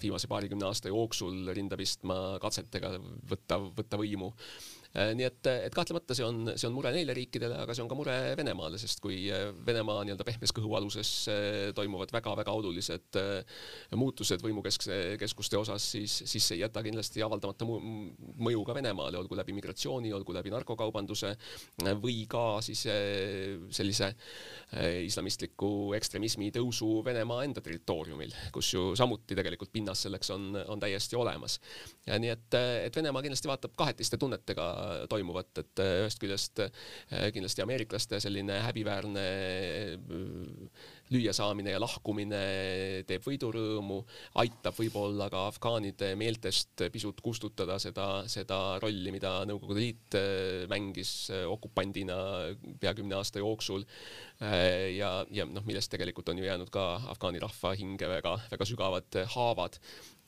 viimase 0.00 0.30
paarikümne 0.30 0.64
aasta 0.64 0.88
jooksul 0.88 1.50
rinda 1.54 1.76
pistma 1.76 2.38
katsetega 2.40 2.94
võtta, 3.28 3.58
võtta 3.76 3.98
võimu. 4.00 4.30
Äh, 4.30 4.76
nii 4.96 5.26
et, 5.26 5.48
et 5.66 5.74
kahtlemata 5.74 6.14
see 6.16 6.24
on, 6.24 6.52
see 6.54 6.68
on 6.68 6.74
mure 6.76 6.90
neile 6.94 7.12
riikidele, 7.16 7.58
aga 7.64 7.74
see 7.76 7.84
on 7.84 7.90
ka 7.90 7.98
mure 7.98 8.14
Venemaale, 8.38 8.78
sest 8.80 9.02
kui 9.04 9.26
äh, 9.32 9.50
Venemaa 9.66 10.04
nii-öelda 10.06 10.24
pehmes 10.24 10.54
kõhualuses 10.56 11.10
äh, 11.32 11.56
toimuvad 11.76 12.12
väga-väga 12.14 12.54
olulised 12.56 13.18
muutused 13.96 14.40
võimukeskuste 14.44 15.58
osas, 15.60 15.84
siis, 15.96 16.14
siis 16.24 16.46
see 16.48 16.56
ei 16.58 16.62
jäta 16.64 16.82
kindlasti 16.84 17.22
avaldamata 17.24 17.66
mõju 17.68 18.64
ka 18.66 18.76
Venemaale, 18.76 19.18
olgu 19.20 19.36
läbi 19.38 19.54
migratsiooni, 19.56 20.12
olgu 20.16 20.34
läbi 20.36 20.52
narkokaubanduse 20.54 21.34
või 22.00 22.24
ka 22.30 22.62
siis 22.64 22.86
sellise 23.76 24.10
islamistliku 25.06 25.94
ekstremismi 25.98 26.50
tõusu 26.54 27.02
Venemaa 27.06 27.44
enda 27.46 27.62
territooriumil, 27.64 28.34
kus 28.54 28.72
ju 28.74 28.88
samuti 28.98 29.36
tegelikult 29.38 29.72
pinnas 29.74 30.06
selleks 30.06 30.32
on, 30.34 30.48
on 30.72 30.82
täiesti 30.82 31.18
olemas. 31.18 31.58
nii 32.08 32.32
et, 32.32 32.58
et 32.88 32.96
Venemaa 32.96 33.24
kindlasti 33.24 33.50
vaatab 33.50 33.76
kahetiste 33.78 34.20
tunnetega 34.20 34.70
toimuvat, 35.10 35.50
et 35.62 35.82
äh, 35.82 35.92
ühest 36.04 36.20
küljest 36.22 36.62
äh, 36.64 37.30
kindlasti 37.34 37.64
ameeriklaste 37.64 38.20
selline 38.22 38.58
häbiväärne 38.64 39.24
äh, 39.24 40.86
lüüasaamine 41.12 41.70
ja 41.70 41.80
lahkumine 41.80 42.40
teeb 43.06 43.22
võidurõõmu, 43.22 44.00
aitab 44.42 44.74
võib-olla 44.74 45.28
ka 45.30 45.44
afgaanide 45.52 46.12
meeltest 46.18 46.82
pisut 46.92 47.20
kustutada 47.22 47.78
seda, 47.82 48.24
seda 48.30 48.58
rolli, 48.82 49.12
mida 49.14 49.38
Nõukogude 49.46 49.84
Liit 49.84 50.16
mängis 50.72 51.28
okupandina 51.46 52.16
pea 52.80 52.94
kümne 52.98 53.20
aasta 53.20 53.38
jooksul. 53.38 53.84
Ja, 54.96 55.10
ja 55.32 55.46
noh, 55.48 55.64
millest 55.64 55.90
tegelikult 55.92 56.28
on 56.28 56.38
ju 56.38 56.44
jäänud 56.44 56.68
ka 56.72 56.82
afgaani 57.14 57.40
rahva 57.40 57.72
hinge 57.78 58.08
väga, 58.10 58.34
väga 58.50 58.68
sügavad 58.68 59.18
haavad 59.32 59.78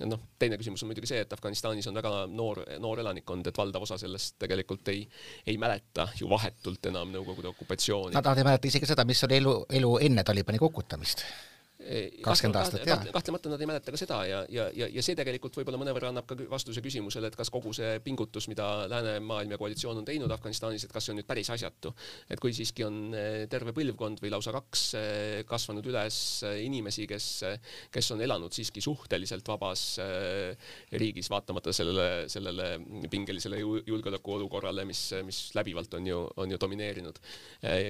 noh, 0.07 0.21
teine 0.39 0.59
küsimus 0.61 0.83
on 0.85 0.91
muidugi 0.93 1.11
see, 1.11 1.21
et 1.25 1.33
Afganistanis 1.35 1.89
on 1.91 1.99
väga 1.99 2.13
noor, 2.31 2.63
noor 2.83 3.03
elanikkond, 3.03 3.51
et 3.51 3.59
valdav 3.59 3.85
osa 3.85 3.99
sellest 4.01 4.37
tegelikult 4.41 4.89
ei, 4.93 5.03
ei 5.47 5.59
mäleta 5.59 6.09
ju 6.19 6.31
vahetult 6.31 6.91
enam 6.93 7.11
Nõukogude 7.13 7.51
okupatsiooni. 7.51 8.15
Nad 8.15 8.33
ei 8.39 8.47
mäleta 8.47 8.71
isegi 8.71 8.89
seda, 8.89 9.05
mis 9.09 9.23
oli 9.27 9.41
elu, 9.41 9.55
elu 9.81 9.95
enne 10.09 10.25
Talibani 10.25 10.61
kukutamist 10.63 11.25
kakskümmend 11.79 12.59
aastat, 12.59 12.83
jah. 12.87 13.05
kahtlemata 13.15 13.53
nad 13.53 13.63
ei 13.63 13.69
mäleta 13.71 13.93
ka 13.95 13.99
seda 14.01 14.17
ja, 14.27 14.41
ja, 14.51 14.65
ja, 14.75 14.89
ja 14.91 15.03
see 15.05 15.15
tegelikult 15.19 15.55
võib-olla 15.61 15.79
mõnevõrra 15.79 16.11
annab 16.11 16.27
ka 16.27 16.35
vastuse 16.51 16.83
küsimusele, 16.83 17.31
et 17.31 17.37
kas 17.39 17.53
kogu 17.55 17.71
see 17.77 18.01
pingutus, 18.03 18.49
mida 18.51 18.67
läänemaailm 18.91 19.55
ja 19.55 19.59
koalitsioon 19.61 20.01
on 20.01 20.09
teinud 20.09 20.33
Afganistanis, 20.35 20.85
et 20.85 20.93
kas 20.95 21.07
see 21.07 21.15
on 21.15 21.21
nüüd 21.21 21.29
päris 21.29 21.51
asjatu. 21.55 21.93
et 22.29 22.43
kui 22.43 22.51
siiski 22.57 22.83
on 22.83 23.15
eh, 23.15 23.45
terve 23.51 23.71
põlvkond 23.77 24.19
või 24.25 24.33
lausa 24.35 24.51
kaks 24.57 24.83
eh, 24.99 25.37
kasvanud 25.47 25.87
üles 25.87 26.19
eh, 26.49 26.65
inimesi, 26.67 27.07
kes, 27.07 27.29
kes 27.95 28.11
on 28.17 28.25
elanud 28.27 28.53
siiski 28.53 28.83
suhteliselt 28.83 29.47
vabas 29.49 29.85
riigis, 30.99 31.31
vaatamata 31.31 31.73
sellele, 31.73 32.27
sellele 32.33 32.69
pingelisele 33.11 33.63
julgeolekuolukorrale, 33.63 34.83
mis, 34.89 35.05
mis 35.27 35.41
läbivalt 35.55 35.95
on 35.95 36.11
ju, 36.11 36.21
on 36.43 36.51
ju 36.51 36.59
domineerinud, 36.61 37.23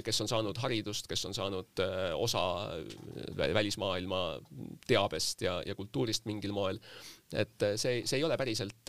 kes 0.04 0.22
on 0.24 0.28
saanud 0.30 0.60
haridust, 0.60 1.08
kes 1.08 1.24
on 1.28 1.36
saanud 1.36 1.84
osa 2.18 2.44
välismaa 3.38 3.77
maailma 3.80 4.22
teabest 4.88 5.44
ja, 5.46 5.58
ja 5.66 5.76
kultuurist 5.78 6.26
mingil 6.28 6.52
moel. 6.56 6.80
et 7.28 7.60
see, 7.76 8.06
see 8.08 8.16
ei 8.16 8.22
ole 8.24 8.38
päriselt, 8.40 8.88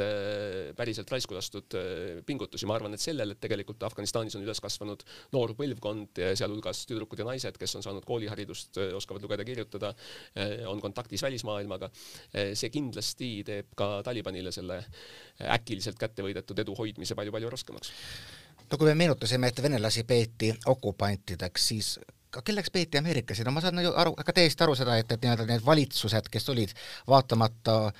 päriselt 0.77 1.10
raisku 1.12 1.36
lastud 1.36 1.75
äh, 1.75 2.22
pingutusi, 2.25 2.67
ma 2.69 2.77
arvan, 2.77 2.93
et 2.96 3.03
sellel, 3.03 3.34
et 3.34 3.41
tegelikult 3.43 3.84
Afganistanis 3.84 4.38
on 4.39 4.46
üles 4.46 4.62
kasvanud 4.63 5.03
noor 5.36 5.51
põlvkond, 5.60 6.22
sealhulgas 6.39 6.86
tüdrukud 6.88 7.19
ja 7.19 7.27
naised, 7.27 7.60
kes 7.60 7.75
on 7.75 7.84
saanud 7.84 8.08
kooliharidust, 8.08 8.79
äh, 8.79 8.93
oskavad 8.96 9.25
lugeda-kirjutada, 9.27 9.91
äh, 10.39 10.55
on 10.72 10.79
kontaktis 10.79 11.25
välismaailmaga, 11.25 11.91
see 12.31 12.72
kindlasti 12.72 13.31
teeb 13.48 13.74
ka 13.75 13.89
Talibanile 14.08 14.53
selle 14.55 14.79
äkiliselt 15.60 16.00
kätte 16.00 16.24
võidetud 16.24 16.63
edu 16.63 16.75
hoidmise 16.79 17.17
palju-palju 17.19 17.51
raskemaks. 17.51 17.91
No 18.69 18.77
kui 18.77 18.88
me 18.91 18.96
meenutasime, 18.96 19.50
et 19.50 19.62
venelasi 19.63 20.03
peeti 20.08 20.51
okupantideks, 20.69 21.67
siis 21.72 21.91
ka 22.29 22.43
kelleks 22.45 22.69
peeti 22.74 23.00
ameeriklasi, 23.00 23.43
no 23.48 23.53
ma 23.55 23.62
saan 23.63 23.81
ju 23.83 23.93
aru, 23.98 24.13
ka 24.15 24.36
täiesti 24.36 24.65
aru 24.65 24.75
seda, 24.77 24.98
et, 25.01 25.12
et 25.12 25.24
nii-öelda 25.24 25.48
need 25.50 25.65
valitsused, 25.65 26.29
kes 26.31 26.50
olid 26.53 26.74
vaatamata 27.09 27.77
öö, 27.88 27.91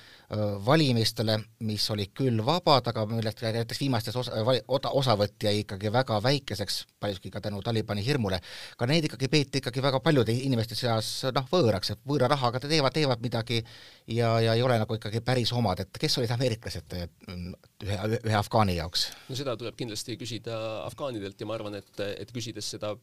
valimistele, 0.66 1.34
mis 1.66 1.84
olid 1.90 2.12
küll 2.14 2.38
vabad, 2.46 2.86
aga 2.86 3.02
millest 3.10 3.42
näiteks 3.42 3.80
viimastes 3.82 4.16
osa, 4.16 4.44
osavõtt 4.68 5.42
jäi 5.42 5.64
ikkagi 5.64 5.90
väga 5.92 6.20
väikeseks, 6.22 6.84
paljuski 7.02 7.32
ka 7.34 7.42
tänu 7.42 7.58
Talibani 7.66 8.04
hirmule, 8.06 8.38
ka 8.78 8.86
neid 8.86 9.08
ikkagi 9.08 9.28
peeti 9.28 9.58
ikkagi 9.58 9.82
väga 9.82 10.00
paljude 10.00 10.32
inimeste 10.32 10.78
seas 10.78 11.08
noh, 11.34 11.48
võõraks, 11.50 11.94
et 11.96 12.04
võõra 12.06 12.30
rahaga 12.30 12.62
teevad, 12.62 12.94
teevad 12.94 13.24
midagi 13.24 13.58
ja, 14.06 14.36
ja 14.40 14.54
ei 14.54 14.62
ole 14.62 14.78
nagu 14.78 14.94
ikkagi 14.94 15.20
päris 15.24 15.50
omad, 15.52 15.82
et 15.82 15.98
kes 15.98 16.18
olid 16.22 16.30
ameeriklased 16.36 16.94
ühe, 16.94 17.98
ühe 18.22 18.38
afgaani 18.38 18.78
jaoks? 18.78 19.08
no 19.26 19.38
seda 19.38 19.56
tuleb 19.58 19.74
kindlasti 19.74 20.14
küsida 20.20 20.60
afgaanidelt 20.84 21.42
ja 21.42 21.50
ma 21.50 21.58
arvan, 21.58 21.80
et, 21.82 21.92
et 22.22 22.30
küsides 22.30 22.70
seda 22.76 22.94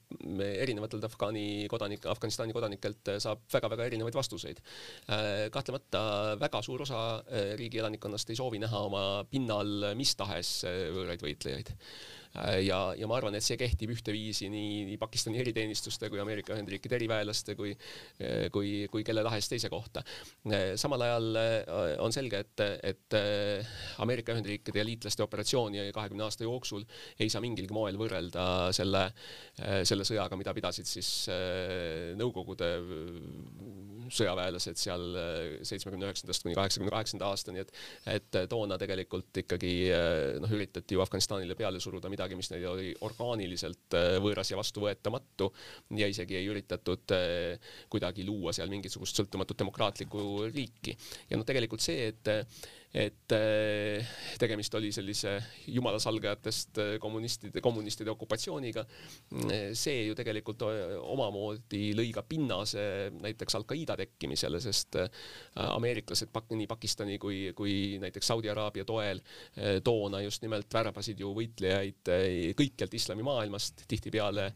erinevatelt 0.63 1.03
af-, 1.03 1.17
Afgaani 1.17 1.65
kodanik, 1.65 2.05
Afganistani 2.05 2.53
kodanikelt 2.53 3.09
saab 3.23 3.41
väga-väga 3.49 3.87
erinevaid 3.89 4.13
vastuseid. 4.13 4.59
Eh, 5.09 5.47
kahtlemata 5.49 6.37
väga 6.37 6.61
suur 6.61 6.83
osa 6.85 7.16
riigi 7.59 7.81
elanikkonnast 7.81 8.29
ei 8.29 8.39
soovi 8.39 8.59
näha 8.61 8.83
oma 8.89 9.03
pinnal 9.29 9.91
mis 9.99 10.15
tahes 10.19 10.51
võõraid 10.67 11.23
võitlejaid. 11.23 11.73
Äh, 11.73 12.26
ja, 12.61 12.79
ja 12.97 13.07
ma 13.09 13.17
arvan, 13.17 13.35
et 13.37 13.45
see 13.45 13.57
kehtib 13.59 13.91
ühteviisi 13.95 14.49
nii, 14.51 14.83
nii 14.91 14.97
Pakistani 15.01 15.39
eriteenistuste 15.41 16.09
kui 16.11 16.21
Ameerika 16.21 16.55
Ühendriikide 16.55 16.97
eriväelaste 16.99 17.55
kui, 17.57 17.73
äh, 18.21 18.47
kui, 18.53 18.87
kui 18.91 19.05
kelle 19.07 19.23
tahes 19.25 19.49
teise 19.51 19.71
kohta. 19.73 20.03
Äh, 20.49 20.75
samal 20.79 21.05
ajal 21.07 21.41
on 22.03 22.13
selge, 22.13 22.41
et, 22.43 22.63
et 22.91 23.17
Ameerika 24.03 24.35
Ühendriikide 24.35 24.81
ja 24.81 24.85
liitlaste 24.87 25.23
operatsiooni 25.25 25.87
kahekümne 25.95 26.25
aasta 26.25 26.45
jooksul 26.45 26.85
ei 27.19 27.29
saa 27.31 27.41
mingilgi 27.43 27.73
moel 27.73 27.97
võrrelda 27.99 28.45
selle, 28.75 29.03
selle 29.87 30.05
sõjaga, 30.07 30.37
mida 30.39 30.53
pidasid 30.57 30.87
siis 30.89 31.09
Nõukogude 32.17 32.67
sõjaväelased 34.13 34.79
seal 34.79 35.03
seitsmekümne 35.67 36.07
üheksandast 36.07 36.45
kuni 36.45 36.55
kaheksakümne 36.57 36.93
kaheksanda 36.93 37.29
aastani, 37.31 37.63
et, 37.63 37.73
et 38.11 38.39
toona 38.49 38.77
tegelikult 38.79 39.41
ikkagi 39.43 39.73
noh, 40.41 40.53
üritati 40.57 40.95
ju 40.95 41.03
Afganistanile 41.03 41.57
peale 41.59 41.81
suruda 41.83 42.11
midagi, 42.11 42.26
midagi, 42.27 42.37
mis 42.39 42.51
neil 42.51 42.65
oli 42.69 42.89
orgaaniliselt 43.07 43.95
äh, 43.95 44.17
võõras 44.23 44.51
ja 44.51 44.59
vastuvõetamatu 44.59 45.49
ja 45.97 46.07
isegi 46.11 46.37
ei 46.39 46.49
üritatud 46.51 47.15
äh, 47.15 47.71
kuidagi 47.89 48.25
luua 48.27 48.53
seal 48.55 48.71
mingisugust 48.71 49.17
sõltumatut 49.17 49.57
demokraatlikku 49.63 50.49
riiki. 50.51 50.97
ja 51.29 51.39
noh, 51.39 51.47
tegelikult 51.47 51.83
see, 51.83 52.11
et 52.11 52.33
et 52.95 53.33
äh, 53.35 54.05
tegemist 54.39 54.73
oli 54.79 54.93
sellise 54.95 55.33
jumala 55.67 55.99
salgajatest 55.99 56.79
äh, 56.79 56.91
kommunistide, 57.03 57.61
kommunistide 57.61 58.11
okupatsiooniga. 58.13 58.85
see 59.75 60.05
ju 60.07 60.15
tegelikult 60.15 60.61
omamoodi 60.63 61.91
lõi 61.97 62.09
ka 62.15 62.23
pinnase 62.27 63.11
näiteks 63.11 63.57
Al-Qaeda 63.59 63.97
tekkimisele, 63.99 64.59
sest 64.63 64.95
ameeriklased 65.59 66.31
nii 66.31 66.67
Pakistani 66.69 67.17
kui, 67.19 67.51
kui 67.57 67.97
näiteks 68.01 68.31
Saudi 68.31 68.49
Araabia 68.49 68.85
toel 68.87 69.19
toona 69.83 70.21
just 70.23 70.41
nimelt 70.45 70.71
värbasid 70.73 71.19
ju 71.19 71.33
võitlejaid 71.35 72.11
kõikjalt 72.57 72.95
islamimaailmast, 72.97 73.83
tihtipeale 73.89 74.47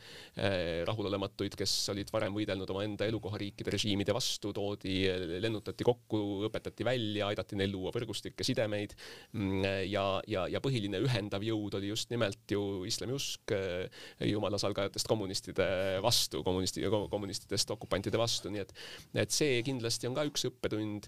rahulolematuid, 0.87 1.57
kes 1.59 1.75
olid 1.93 2.11
varem 2.13 2.35
võidelnud 2.37 2.69
omaenda 2.73 3.09
elukohariikide 3.09 3.75
režiimide 3.75 4.15
vastu, 4.15 4.53
toodi, 4.55 5.03
lennutati 5.43 5.87
kokku, 5.87 6.23
õpetati 6.47 6.87
välja, 6.87 7.27
aidati 7.31 7.59
neil 7.59 7.73
luua 7.75 7.93
võrgustikku 7.95 8.20
rahvuslikke 8.21 8.45
sidemeid. 8.45 8.95
Mm, 9.33 9.63
ja, 9.89 10.21
ja, 10.27 10.45
ja 10.47 10.61
põhiline 10.61 11.01
ühendav 11.01 11.43
jõud 11.43 11.75
oli 11.79 11.89
just 11.89 12.11
nimelt 12.11 12.51
ju 12.51 12.85
islamiusk 12.85 13.51
eh, 13.55 13.89
jumala 14.29 14.59
salgajatest 14.61 15.07
kommunistide 15.07 15.99
vastu, 16.01 16.43
kommunisti, 16.43 16.83
kommunistidest 17.09 17.71
okupantide 17.71 18.17
vastu, 18.17 18.51
nii 18.51 18.61
et, 18.61 18.73
et 19.15 19.31
see 19.31 19.61
kindlasti 19.65 20.07
on 20.07 20.15
ka 20.15 20.25
üks 20.27 20.45
õppetund 20.49 21.07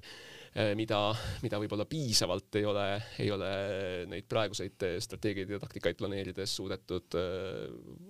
eh, 0.55 0.73
mida, 0.75 1.13
mida 1.43 1.59
võib-olla 1.61 1.85
piisavalt 1.85 2.59
ei 2.59 2.65
ole, 2.65 2.87
ei 3.19 3.31
ole 3.31 3.51
neid 4.09 4.27
praeguseid 4.29 4.87
strateegiaid 5.03 5.53
ja 5.53 5.61
taktikaid 5.61 5.99
planeerides 5.99 6.57
suudetud 6.59 7.19
eh, 7.19 7.67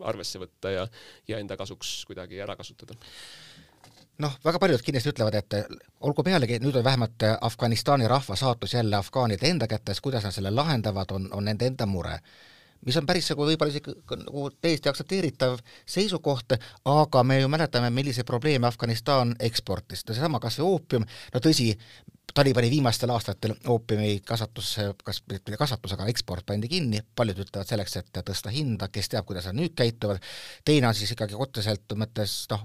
arvesse 0.07 0.41
võtta 0.41 0.71
ja, 0.73 0.87
ja 1.27 1.41
enda 1.43 1.59
kasuks 1.59 2.03
kuidagi 2.09 2.41
ära 2.43 2.55
kasutada 2.59 2.97
noh, 4.23 4.37
väga 4.45 4.59
paljud 4.61 4.83
kindlasti 4.85 5.11
ütlevad, 5.11 5.35
et 5.39 5.55
olgu 6.07 6.23
pealegi, 6.25 6.59
nüüd 6.63 6.77
on 6.79 6.85
vähemalt 6.85 7.25
Afganistani 7.41 8.07
rahva 8.09 8.37
saatus 8.39 8.73
jälle 8.77 8.97
afgaanide 8.97 9.49
enda 9.49 9.67
kätes, 9.67 10.01
kuidas 10.01 10.25
nad 10.25 10.35
selle 10.35 10.51
lahendavad, 10.53 11.11
on, 11.15 11.29
on 11.33 11.45
nende 11.49 11.69
enda 11.69 11.85
mure. 11.89 12.19
mis 12.83 12.97
on 12.99 13.05
päris 13.07 13.29
nagu 13.31 13.45
võib-olla 13.47 13.71
isegi 13.71 13.93
nagu 14.25 14.49
täiesti 14.61 14.89
aktsepteeritav 14.91 15.53
seisukoht, 15.87 16.57
aga 16.91 17.21
me 17.23 17.37
ju 17.39 17.47
mäletame, 17.47 17.89
milliseid 17.89 18.27
probleeme 18.27 18.67
Afganistan 18.67 19.35
eksportis, 19.39 20.03
no 20.07 20.13
seesama 20.13 20.41
kas 20.43 20.59
või 20.59 20.67
oopium, 20.67 21.05
no 21.33 21.39
tõsi, 21.39 21.71
Talibani 22.33 22.69
viimastel 22.71 23.11
aastatel 23.13 23.51
oopiumi 23.69 24.19
kasvatus, 24.25 24.71
kas 25.05 25.19
mitte 25.29 25.57
kasvatus, 25.57 25.93
aga 25.93 26.07
eksport 26.09 26.45
pandi 26.45 26.67
kinni, 26.71 27.03
paljud 27.15 27.43
ütlevad 27.43 27.69
selleks, 27.69 27.97
et 27.99 28.21
tõsta 28.25 28.49
hinda, 28.49 28.87
kes 28.89 29.11
teab, 29.11 29.27
kuidas 29.29 29.45
nad 29.45 29.59
nüüd 29.59 29.75
käituvad, 29.77 30.23
teine 30.65 30.89
on 30.89 30.97
siis 30.97 31.13
ikkagi 31.13 31.37
otseselt 31.37 31.93
mõttes 31.99 32.47
noh, 32.49 32.63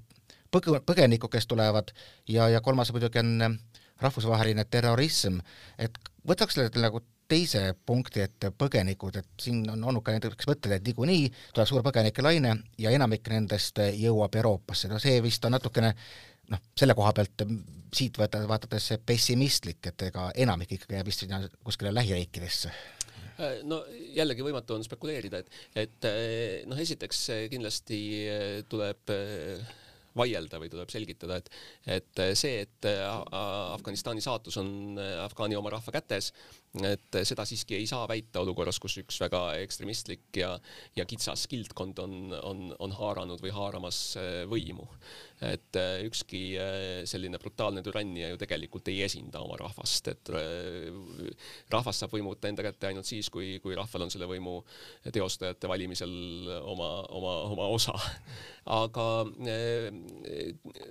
põg-, 0.54 0.80
põgenikku, 0.87 1.30
kes 1.32 1.46
tulevad 1.46 1.92
ja, 2.28 2.48
ja 2.48 2.61
kolmas 2.64 2.92
muidugi 2.94 3.22
on 3.22 3.37
eh, 3.42 3.58
rahvusvaheline 4.02 4.64
terrorism, 4.70 5.40
et 5.78 5.96
võtaks 6.28 6.58
selle 6.58 6.82
nagu 6.82 7.02
teise 7.28 7.74
punkti, 7.87 8.22
et 8.24 8.46
põgenikud, 8.58 9.18
et 9.20 9.28
siin 9.40 9.61
on 9.68 9.82
olnud 9.90 10.04
ka 10.04 10.14
näiteks 10.14 10.48
mõtted, 10.48 10.72
et 10.72 10.87
niikuinii 10.87 11.26
tuleb 11.52 11.68
suur 11.68 11.84
põgenike 11.84 12.24
laine 12.24 12.54
ja 12.80 12.92
enamik 12.94 13.28
nendest 13.28 13.82
jõuab 14.00 14.38
Euroopasse, 14.40 14.88
no 14.88 15.00
see 15.02 15.18
vist 15.24 15.44
on 15.44 15.52
natukene 15.52 15.92
noh, 16.52 16.62
selle 16.78 16.96
koha 16.96 17.12
pealt 17.16 17.44
siit 17.94 18.20
võtta, 18.20 18.40
vaadates 18.48 18.94
pessimistlik, 19.06 19.80
et 19.90 20.06
ega 20.08 20.30
enamik 20.44 20.76
ikkagi 20.76 20.96
jääb 20.96 21.11
vist 21.11 21.24
sinna 21.24 21.42
kuskile 21.64 21.92
lähiriikidesse. 21.94 22.72
No 23.70 23.84
jällegi 24.16 24.42
võimatu 24.42 24.74
on 24.74 24.82
spekuleerida, 24.82 25.44
et, 25.44 25.52
et 25.78 26.08
noh, 26.66 26.80
esiteks 26.80 27.20
kindlasti 27.52 28.00
tuleb 28.72 29.12
vaielda 30.18 30.61
või 30.61 30.70
tuleb 30.72 30.90
selgitada, 30.92 31.38
et, 31.38 31.50
et 31.98 32.22
see, 32.38 32.64
et 32.66 32.88
Afganistani 32.88 34.22
saatus 34.24 34.59
on 34.61 34.98
Afgaani 35.24 35.59
oma 35.59 35.72
rahva 35.74 35.94
kätes, 35.94 36.33
et 36.85 37.18
seda 37.26 37.46
siiski 37.48 37.78
ei 37.78 37.87
saa 37.88 38.04
väita 38.11 38.42
olukorras, 38.42 38.78
kus 38.83 38.98
üks 39.00 39.20
väga 39.22 39.42
ekstremistlik 39.62 40.37
ja, 40.37 40.52
ja 40.96 41.07
kitsas 41.09 41.46
kildkond 41.50 42.02
on, 42.02 42.18
on, 42.42 42.66
on 42.78 42.94
haaranud 42.98 43.40
või 43.42 43.54
haaramas 43.54 44.02
võimu. 44.50 44.87
Et 45.48 45.78
ükski 46.04 46.42
selline 47.09 47.38
brutaalne 47.38 47.83
türannia 47.87 48.33
ju 48.33 48.40
tegelikult 48.40 48.90
ei 48.90 49.04
esinda 49.07 49.40
oma 49.44 49.57
rahvast, 49.61 50.11
et 50.12 50.33
rahvas 51.72 52.03
saab 52.03 52.14
võimu 52.14 52.35
võtta 52.35 52.51
enda 52.51 52.64
kätte 52.66 52.90
ainult 52.90 53.09
siis, 53.09 53.31
kui, 53.33 53.57
kui 53.62 53.77
rahval 53.79 54.07
on 54.07 54.12
selle 54.12 54.29
võimu 54.31 54.59
teostajate 55.12 55.70
valimisel 55.70 56.12
oma, 56.62 56.90
oma, 57.14 57.35
oma 57.53 57.68
osa. 57.74 57.94
aga 58.83 59.05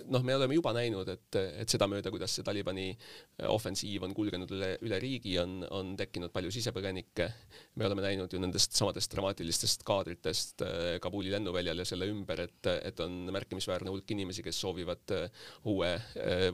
noh, 0.08 0.22
me 0.26 0.34
oleme 0.34 0.56
juba 0.56 0.72
näinud, 0.74 1.08
et, 1.12 1.38
et 1.62 1.70
sedamööda, 1.70 2.10
kuidas 2.10 2.34
see 2.34 2.46
Talibani 2.46 2.88
ofensiiv 3.52 4.06
on 4.06 4.14
kulgenud 4.16 4.50
üle, 4.56 4.72
üle 4.86 4.98
riigi, 5.02 5.36
on, 5.42 5.60
on 5.74 5.94
tekkinud 5.98 6.32
palju 6.34 6.50
sisepõgenikke. 6.54 7.28
me 7.78 7.86
oleme 7.86 8.02
näinud 8.02 8.32
ju 8.32 8.40
nendest 8.42 8.74
samadest 8.78 9.12
dramaatilistest 9.14 9.84
kaadritest 9.86 10.64
Kabuli 11.02 11.30
lennuväljal 11.34 11.84
ja 11.84 11.86
selle 11.88 12.08
ümber, 12.10 12.42
et, 12.48 12.70
et 12.82 13.00
on 13.04 13.28
märkimisväärne 13.34 13.92
hulk 13.92 14.10
inimesi, 14.16 14.42
kes 14.42 14.58
soovivad 14.64 15.14
uue 15.70 15.92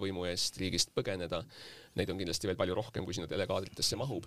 võimu 0.00 0.28
eest 0.28 0.60
riigist 0.60 0.92
põgeneda. 0.94 1.44
Neid 1.94 2.10
on 2.10 2.18
kindlasti 2.18 2.50
veel 2.50 2.58
palju 2.58 2.74
rohkem, 2.74 3.04
kui 3.06 3.14
sinna 3.14 3.30
telekaadritesse 3.30 3.98
mahub 4.00 4.26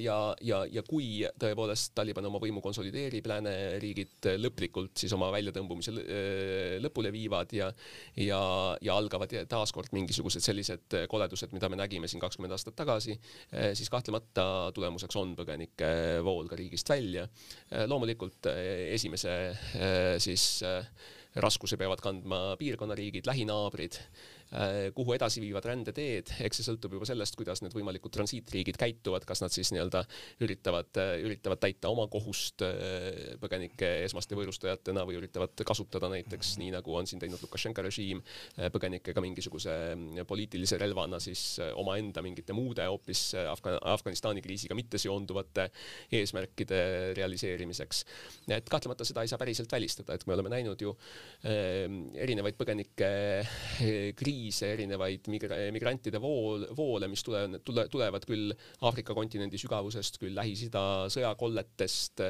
ja, 0.00 0.16
ja, 0.44 0.58
ja 0.68 0.82
kui 0.86 1.24
tõepoolest 1.40 1.94
Taliban 1.96 2.26
oma 2.28 2.40
võimu 2.42 2.60
konsolideerib, 2.64 3.26
lääneriigid 3.30 4.28
lõplikult 4.42 5.00
siis 5.00 5.14
oma 5.16 5.30
väljatõmbumise 5.32 5.94
lõpule 6.84 7.12
viivad 7.14 7.54
ja 7.56 7.70
ja, 8.20 8.40
ja 8.84 8.96
algavad 8.96 9.32
taaskord 9.48 9.94
mingisugused 9.96 10.44
sellised 10.44 10.98
koledused, 11.10 11.54
mida 11.56 11.70
me 11.72 11.80
nägime 11.80 12.08
siin 12.10 12.20
kakskümmend 12.22 12.56
aastat 12.56 12.76
tagasi, 12.76 13.16
siis 13.72 13.90
kahtlemata 13.92 14.72
tulemuseks 14.76 15.16
on 15.20 15.34
põgenike 15.38 15.90
vool 16.26 16.48
ka 16.50 16.58
riigist 16.60 16.88
välja. 16.92 17.26
loomulikult 17.88 18.50
esimese 18.92 19.36
siis 20.22 20.64
raskuse 21.36 21.76
peavad 21.76 22.00
kandma 22.00 22.56
piirkonnariigid, 22.60 23.28
lähinaabrid 23.28 24.00
Äh, 24.00 24.35
kuhu 24.94 25.14
edasi 25.16 25.40
viivad 25.42 25.64
rändeteed, 25.66 26.30
eks 26.46 26.60
see 26.60 26.66
sõltub 26.68 26.92
juba 26.94 27.06
sellest, 27.08 27.34
kuidas 27.38 27.60
need 27.64 27.74
võimalikud 27.74 28.12
transiitriigid 28.14 28.78
käituvad, 28.78 29.24
kas 29.26 29.42
nad 29.42 29.50
siis 29.54 29.72
nii-öelda 29.74 30.04
üritavad, 30.46 30.90
äh, 31.02 31.16
üritavad 31.26 31.60
täita 31.62 31.90
oma 31.90 32.06
kohust 32.12 32.62
äh, 32.62 33.34
põgenike 33.42 33.88
esmaste 34.04 34.38
võõrustajatena 34.38 35.02
või 35.08 35.18
üritavad 35.18 35.64
kasutada 35.66 36.10
näiteks 36.12 36.54
nii, 36.62 36.70
nagu 36.76 36.94
on 36.94 37.10
siin 37.10 37.22
teinud 37.22 37.42
Lukašenka 37.42 37.82
režiim, 37.84 38.22
põgenikke 38.72 39.12
ka 39.14 39.22
mingisuguse 39.24 39.72
poliitilise 40.28 40.78
relvana 40.80 41.18
siis 41.22 41.58
omaenda 41.78 42.22
mingite 42.24 42.54
muude 42.56 42.86
hoopis 42.86 43.28
Afgan 43.50 43.78
Afganistani 43.82 44.42
kriisiga 44.44 44.76
mitte 44.78 44.98
seonduvate 45.00 45.68
eesmärkide 46.14 46.80
realiseerimiseks. 47.18 48.04
et 48.48 48.68
kahtlemata 48.70 49.04
seda 49.04 49.24
ei 49.24 49.30
saa 49.30 49.40
päriselt 49.40 49.72
välistada, 49.72 50.14
et 50.14 50.26
me 50.26 50.34
oleme 50.34 50.52
näinud 50.54 50.80
ju 50.80 50.94
erinevaid 51.42 52.58
põgenike 52.58 53.10
kriise, 54.16 54.35
kriise, 54.36 54.70
erinevaid 54.74 55.28
migra-, 55.32 55.58
migrantide 55.74 56.20
vool, 56.22 56.66
voole, 56.76 57.08
mis 57.08 57.24
tule, 57.24 57.42
tule, 57.64 57.86
tulevad 57.92 58.26
küll 58.28 58.52
Aafrika 58.84 59.16
kontinendi 59.16 59.58
sügavusest, 59.60 60.20
küll 60.20 60.36
Lähis-Ida 60.36 60.84
sõjakolletest 61.12 62.24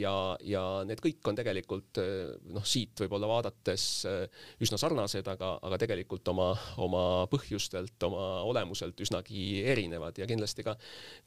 ja, 0.00 0.14
ja 0.42 0.64
need 0.88 1.02
kõik 1.04 1.30
on 1.30 1.38
tegelikult 1.38 2.00
noh, 2.50 2.66
siit 2.66 3.04
võib-olla 3.04 3.30
vaadates 3.30 3.86
üsna 4.60 4.80
sarnased, 4.80 5.26
aga, 5.30 5.56
aga 5.66 5.80
tegelikult 5.84 6.32
oma, 6.32 6.50
oma 6.82 7.04
põhjustelt, 7.30 7.98
oma 8.08 8.30
olemuselt 8.50 9.00
üsnagi 9.00 9.62
erinevad 9.70 10.18
ja 10.20 10.28
kindlasti 10.30 10.66
ka, 10.66 10.76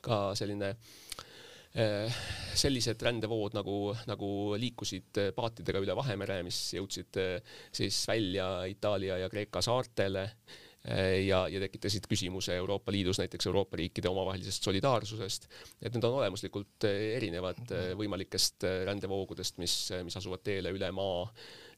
ka 0.03 0.23
selline 0.37 0.73
Äh, 0.73 1.32
sellised 1.73 3.01
rändevood 3.01 3.55
nagu, 3.57 3.77
nagu 4.05 4.27
liikusid 4.61 5.17
paatidega 5.33 5.81
üle 5.81 5.95
Vahemere, 5.97 6.43
mis 6.45 6.59
jõudsid 6.75 7.17
äh, 7.21 7.55
siis 7.73 7.97
välja 8.09 8.49
Itaalia 8.69 9.17
ja 9.23 9.29
Kreeka 9.31 9.61
saartele 9.65 10.27
äh, 10.27 11.23
ja, 11.25 11.47
ja 11.49 11.63
tekitasid 11.63 12.05
küsimuse 12.11 12.53
Euroopa 12.61 12.93
Liidus 12.93 13.23
näiteks 13.23 13.49
Euroopa 13.49 13.81
riikide 13.81 14.11
omavahelisest 14.11 14.69
solidaarsusest. 14.69 15.49
et 15.81 15.89
need 15.89 16.05
on 16.05 16.19
olemuslikult 16.21 16.85
erinevad 16.91 17.65
võimalikest 17.97 18.69
rändevoogudest, 18.85 19.57
mis, 19.57 19.77
mis 20.05 20.21
asuvad 20.21 20.45
teele 20.45 20.75
üle 20.77 20.93
maa 20.93 21.25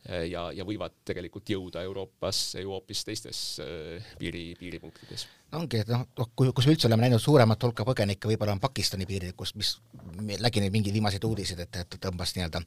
Äh, 0.05 0.27
ja, 0.29 0.49
ja 0.53 0.65
võivad 0.67 0.93
tegelikult 1.07 1.49
jõuda 1.49 1.81
Euroopasse 1.85 2.61
ju 2.61 2.73
hoopis 2.75 3.01
teistes 3.07 3.39
äh, 3.63 4.13
piiri, 4.19 4.51
piiripunktides. 4.59 5.25
Ongi, 5.57 5.81
et 5.83 5.91
noh, 5.91 6.05
noh, 6.17 6.29
kui, 6.35 6.51
kus 6.55 6.67
me 6.67 6.75
üldse 6.75 6.87
oleme 6.89 7.05
näinud 7.05 7.21
suuremat 7.23 7.63
hulka 7.67 7.85
põgenikke, 7.87 8.29
võib-olla 8.31 8.55
on 8.55 8.63
Pakistani 8.63 9.07
piiril, 9.09 9.33
kus, 9.37 9.55
mis, 9.59 9.75
nägin 10.21 10.65
neid 10.65 10.73
mingeid 10.73 10.95
viimaseid 10.95 11.27
uudiseid, 11.27 11.65
et, 11.65 11.81
et 11.83 11.99
tõmbas 12.01 12.35
nii-öelda 12.37 12.61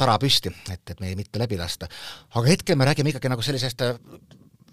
tara 0.00 0.18
püsti, 0.22 0.52
et, 0.72 0.84
et 0.94 1.02
meie 1.02 1.18
mitte 1.18 1.42
läbi 1.42 1.58
lasta. 1.60 1.88
aga 2.34 2.46
hetkel 2.48 2.78
me 2.78 2.88
räägime 2.88 3.14
ikkagi 3.14 3.32
nagu 3.32 3.44
sellisest 3.44 3.84
äh, 3.86 3.96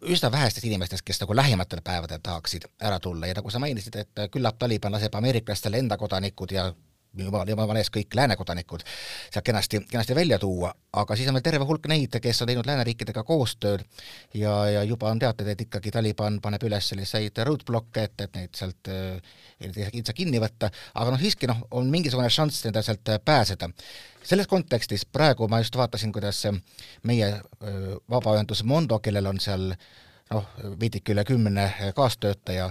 üsna 0.02 0.32
vähestest 0.32 0.66
inimestest, 0.66 1.04
kes 1.06 1.20
nagu 1.22 1.36
lähimatel 1.36 1.82
päevadel 1.84 2.22
tahaksid 2.24 2.70
ära 2.82 3.00
tulla 3.00 3.28
ja 3.28 3.36
nagu 3.38 3.52
sa 3.52 3.60
mainisid, 3.60 3.96
et 3.96 4.22
küllap 4.32 4.60
Taliban 4.60 4.96
laseb 4.96 5.16
ameeriklastel 5.16 5.76
enda 5.80 5.98
kodanikud 5.98 6.52
ja 6.56 6.70
juba, 7.18 7.44
juba 7.48 7.66
vanes 7.68 7.90
kõik 7.94 8.14
lääne 8.16 8.36
kodanikud 8.38 8.84
sealt 8.86 9.46
kenasti, 9.46 9.82
kenasti 9.90 10.16
välja 10.16 10.40
tuua, 10.40 10.72
aga 11.02 11.16
siis 11.18 11.30
on 11.30 11.38
veel 11.38 11.46
terve 11.46 11.66
hulk 11.66 11.88
neid, 11.90 12.16
kes 12.22 12.42
on 12.44 12.50
teinud 12.50 12.68
lääneriikidega 12.70 13.24
koostööd 13.28 13.84
ja, 14.38 14.54
ja 14.70 14.84
juba 14.88 15.10
on 15.10 15.22
teated, 15.22 15.48
et 15.48 15.64
ikkagi 15.66 15.92
Taliban 15.94 16.40
paneb 16.42 16.64
üles 16.70 16.92
selliseid 16.92 17.42
roadblock'e, 17.50 18.06
et, 18.10 18.26
et 18.26 18.38
neid 18.38 18.60
sealt 18.60 18.92
äh, 18.94 19.18
ei 19.60 20.04
saa 20.04 20.18
kinni 20.18 20.42
võtta, 20.42 20.72
aga 20.96 21.16
noh, 21.16 21.22
siiski 21.22 21.50
noh, 21.50 21.64
on 21.72 21.90
mingisugune 21.92 22.30
šanss 22.34 22.68
nendel 22.68 22.86
sealt 22.86 23.16
pääseda. 23.26 23.72
selles 24.24 24.48
kontekstis 24.48 25.06
praegu 25.06 25.48
ma 25.48 25.60
just 25.64 25.76
vaatasin, 25.76 26.12
kuidas 26.14 26.46
meie 27.04 27.34
äh, 27.34 27.42
vabaühendus 28.10 28.64
Mondo, 28.64 29.00
kellel 29.00 29.26
on 29.26 29.40
seal 29.40 29.74
noh, 30.30 30.46
veidike 30.80 31.14
üle 31.14 31.26
kümne 31.26 31.72
kaastöötaja, 31.96 32.70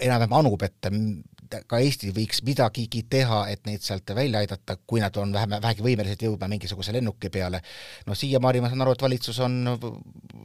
enam-vähem 0.00 0.32
anub, 0.32 0.62
et 0.62 0.88
ka 1.66 1.80
Eesti 1.82 2.12
võiks 2.14 2.42
midagigi 2.46 3.02
teha, 3.10 3.40
et 3.52 3.64
neid 3.68 3.84
sealt 3.84 4.12
välja 4.16 4.42
aidata, 4.42 4.76
kui 4.86 5.02
nad 5.02 5.16
on 5.20 5.32
vähem, 5.34 5.56
vähegi 5.62 5.84
võimelised 5.84 6.24
jõudma 6.26 6.48
mingisuguse 6.50 6.94
lennuki 6.96 7.30
peale. 7.32 7.62
no 8.06 8.14
siiamaani 8.14 8.62
ma 8.64 8.70
saan 8.72 8.84
aru, 8.84 8.94
et 8.96 9.06
valitsus 9.06 9.40
on 9.44 9.60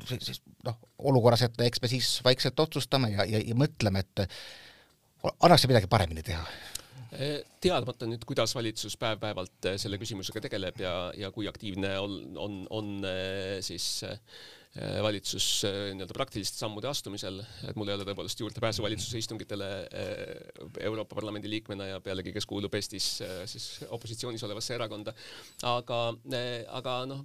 siis 0.07 0.41
noh, 0.65 0.79
olukorras, 1.11 1.45
et 1.47 1.61
eks 1.67 1.81
me 1.81 1.91
siis 1.91 2.11
vaikselt 2.25 2.59
otsustame 2.59 3.11
ja, 3.13 3.27
ja, 3.29 3.41
ja 3.41 3.57
mõtleme, 3.57 4.05
et 4.05 4.25
annaks 5.41 5.67
midagi 5.67 5.91
paremini 5.91 6.25
teha 6.25 6.45
teadmata 7.63 8.09
nüüd, 8.09 8.25
kuidas 8.27 8.51
valitsus 8.57 8.97
päev-päevalt 8.99 9.69
selle 9.79 9.95
küsimusega 10.01 10.41
tegeleb 10.43 10.81
ja, 10.83 10.91
ja 11.15 11.29
kui 11.31 11.47
aktiivne 11.47 11.93
on, 12.01 12.17
on, 12.35 12.57
on 12.75 12.89
siis 13.63 13.85
äh, 14.03 14.17
Äh, 14.19 14.54
valitsus 14.75 15.45
äh, 15.63 15.75
nii-öelda 15.95 16.15
praktiliste 16.17 16.59
sammude 16.59 16.89
astumisel, 16.89 17.37
et 17.63 17.77
mul 17.79 17.87
ei 17.87 17.95
ole 17.95 18.03
tõepoolest 18.09 18.41
juurdepääsu 18.41 18.83
valitsuse 18.83 19.21
istungitele 19.21 19.69
äh, 19.87 20.23
Euroopa 20.83 21.15
Parlamendi 21.15 21.47
liikmena 21.47 21.87
ja 21.93 22.01
pealegi, 22.03 22.33
kes 22.35 22.47
kuulub 22.49 22.75
Eestis 22.75 23.07
siis 23.47 23.67
opositsioonis 23.87 24.43
olevasse 24.43 24.75
erakonda. 24.75 25.13
aga, 25.69 25.99
aga 26.75 26.95
noh, 27.07 27.21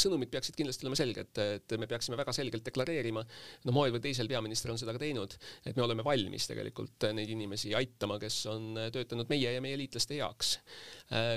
sõnumid 0.00 0.32
peaksid 0.32 0.58
kindlasti 0.58 0.86
olema 0.86 0.98
selged, 0.98 1.38
et 1.44 1.76
me 1.78 1.86
peaksime 1.90 2.18
väga 2.18 2.34
selgelt 2.34 2.66
deklareerima, 2.66 3.22
no 3.68 3.74
moel 3.76 3.94
või 3.94 4.02
teisel 4.08 4.28
peaminister 4.30 4.74
on 4.74 4.80
seda 4.80 4.96
ka 4.96 5.02
teinud, 5.04 5.36
et 5.62 5.78
me 5.78 5.86
oleme 5.86 6.02
valmis 6.06 6.48
tegelikult 6.50 7.06
neid 7.14 7.30
inimesi 7.30 7.70
aitama, 7.78 8.18
kes 8.18 8.40
on 8.50 8.82
töötanud 8.90 9.30
meie 9.30 9.54
ja 9.54 9.62
meie 9.62 9.78
liitlaste 9.78 10.18
heaks. 10.18 10.56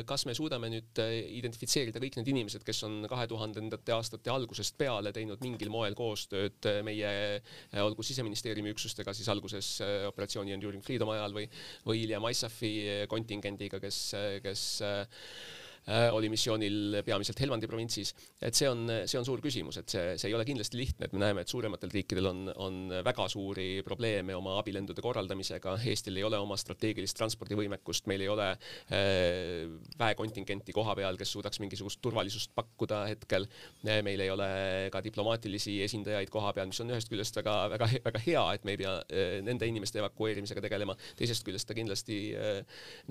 kas 0.05 0.25
me 0.25 0.33
suudame 0.37 0.69
nüüd 0.69 0.99
identifitseerida 1.37 2.01
kõik 2.01 2.17
need 2.19 2.33
inimesed, 2.33 2.65
kes 2.65 2.83
on 2.89 3.05
kahe 3.09 3.27
tuhandendate 3.29 3.93
aastate 3.93 4.33
algusest 4.33 4.77
peale 4.77 5.13
teinud 5.13 5.42
mingil 5.43 5.71
moel 5.73 5.95
koostööd 5.97 6.69
meie 6.87 7.13
olgu 7.83 8.05
siseministeeriumi 8.05 8.73
üksustega 8.73 9.13
siis 9.15 9.29
alguses 9.31 9.75
äh, 9.83 10.07
operatsiooni 10.09 10.55
Enduring 10.55 10.83
Freedom 10.85 11.13
ajal 11.13 11.35
või, 11.35 11.49
või 11.87 12.03
hiljem 12.03 12.29
ISAF-i 12.31 12.73
kontingendiga, 13.11 13.81
kes, 13.83 13.99
kes 14.43 14.65
oli 15.87 16.29
missioonil 16.31 17.01
peamiselt 17.03 17.39
Helmandi 17.43 17.67
provintsis, 17.67 18.13
et 18.41 18.55
see 18.55 18.69
on, 18.69 18.85
see 19.09 19.19
on 19.19 19.25
suur 19.27 19.41
küsimus, 19.43 19.77
et 19.81 19.91
see, 19.91 20.13
see 20.19 20.29
ei 20.29 20.35
ole 20.37 20.45
kindlasti 20.47 20.79
lihtne, 20.79 21.09
et 21.09 21.15
me 21.15 21.19
näeme, 21.19 21.43
et 21.43 21.51
suurematel 21.51 21.91
riikidel 21.91 22.29
on, 22.29 22.45
on 22.55 22.77
väga 23.03 23.25
suuri 23.31 23.67
probleeme 23.83 24.35
oma 24.35 24.55
abilendude 24.61 25.03
korraldamisega, 25.03 25.75
Eestil 25.91 26.21
ei 26.21 26.23
ole 26.23 26.39
oma 26.39 26.55
strateegilist 26.59 27.17
transpordivõimekust, 27.19 28.07
meil 28.11 28.23
ei 28.23 28.31
ole 28.31 28.47
äh, 28.53 29.73
väekontingenti 29.99 30.75
koha 30.75 30.95
peal, 30.99 31.19
kes 31.19 31.35
suudaks 31.35 31.59
mingisugust 31.63 31.99
turvalisust 32.03 32.53
pakkuda 32.55 33.03
hetkel, 33.11 33.49
meil 33.83 34.23
ei 34.23 34.31
ole 34.31 34.49
ka 34.93 35.03
diplomaatilisi 35.03 35.81
esindajaid 35.83 36.31
koha 36.31 36.53
peal, 36.55 36.71
mis 36.71 36.79
on 36.83 36.95
ühest 36.95 37.11
küljest 37.11 37.41
väga, 37.41 37.57
väga, 37.75 37.91
väga 38.07 38.23
hea, 38.23 38.45
et 38.55 38.63
me 38.63 38.77
ei 38.77 38.81
pea 38.85 38.95
äh, 39.03 39.35
nende 39.43 39.67
inimeste 39.67 39.99
evakueerimisega 39.99 40.63
tegelema, 40.63 40.95
teisest 41.19 41.43
küljest 41.43 41.67
ta 41.67 41.75
kindlasti 41.75 42.21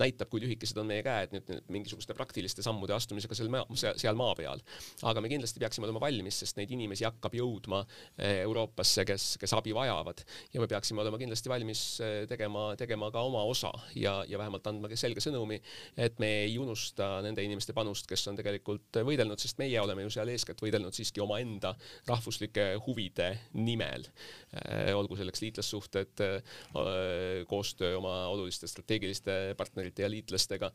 näitab, 0.01 0.29
kui 0.31 0.41
lühikesed 0.41 0.77
on 0.81 0.87
meie 0.89 1.03
käed. 1.05 1.33
Nüüd 1.35 1.49
mingisuguste 1.73 2.15
praktiliste 2.17 2.62
sammude 2.65 2.95
astumisega 2.95 3.37
seal 3.37 3.51
maa, 3.53 3.65
seal 3.77 4.17
maa 4.19 4.33
peal. 4.37 4.61
aga 5.09 5.21
me 5.23 5.31
kindlasti 5.31 5.61
peaksime 5.61 5.87
olema 5.87 6.01
valmis, 6.03 6.39
sest 6.43 6.59
neid 6.59 6.71
inimesi 6.73 7.05
hakkab 7.07 7.35
jõudma 7.37 7.83
eh, 8.17 8.43
Euroopasse, 8.43 9.05
kes, 9.07 9.27
kes 9.41 9.53
abi 9.57 9.73
vajavad 9.75 10.23
ja 10.53 10.61
me 10.61 10.69
peaksime 10.71 11.03
olema 11.03 11.19
kindlasti 11.21 11.51
valmis 11.51 11.83
eh, 12.03 12.23
tegema, 12.29 12.71
tegema 12.79 13.09
ka 13.13 13.23
oma 13.27 13.43
osa 13.49 13.71
ja, 13.99 14.21
ja 14.29 14.39
vähemalt 14.41 14.67
andma 14.69 14.91
selge 14.93 15.23
sõnumi, 15.23 15.57
et 15.99 16.19
me 16.21 16.29
ei 16.45 16.57
unusta 16.61 17.17
nende 17.25 17.43
inimeste 17.43 17.73
panust, 17.75 18.07
kes 18.09 18.27
on 18.31 18.37
tegelikult 18.39 19.01
võidelnud, 19.03 19.41
sest 19.41 19.59
meie 19.59 19.79
oleme 19.81 20.05
ju 20.05 20.13
seal 20.13 20.29
eeskätt 20.31 20.61
võidelnud 20.63 20.95
siiski 20.95 21.23
omaenda 21.23 21.73
rahvuslike 22.07 22.73
huvide 22.85 23.31
nimel. 23.57 24.05
Eh, 24.53 24.91
olgu 24.95 25.17
selleks 25.17 25.41
liitlassuhted, 25.43 26.21
koostöö 27.49 27.97
oma 27.97 28.13
oluliste 28.31 28.67
strateegiliste 28.69 29.55
partnerite 29.57 30.05
ja 30.05 30.09
liitlastega. 30.09 30.71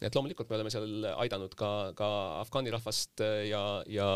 et 0.00 0.14
loomulikult 0.14 0.48
me 0.48 0.56
oleme 0.56 0.70
seal 0.72 1.06
aidanud 1.16 1.29
aidanud 1.30 1.54
ka, 1.58 1.70
ka 1.98 2.10
afgaani 2.40 2.74
rahvast 2.74 3.22
ja, 3.46 3.62
ja 3.86 4.10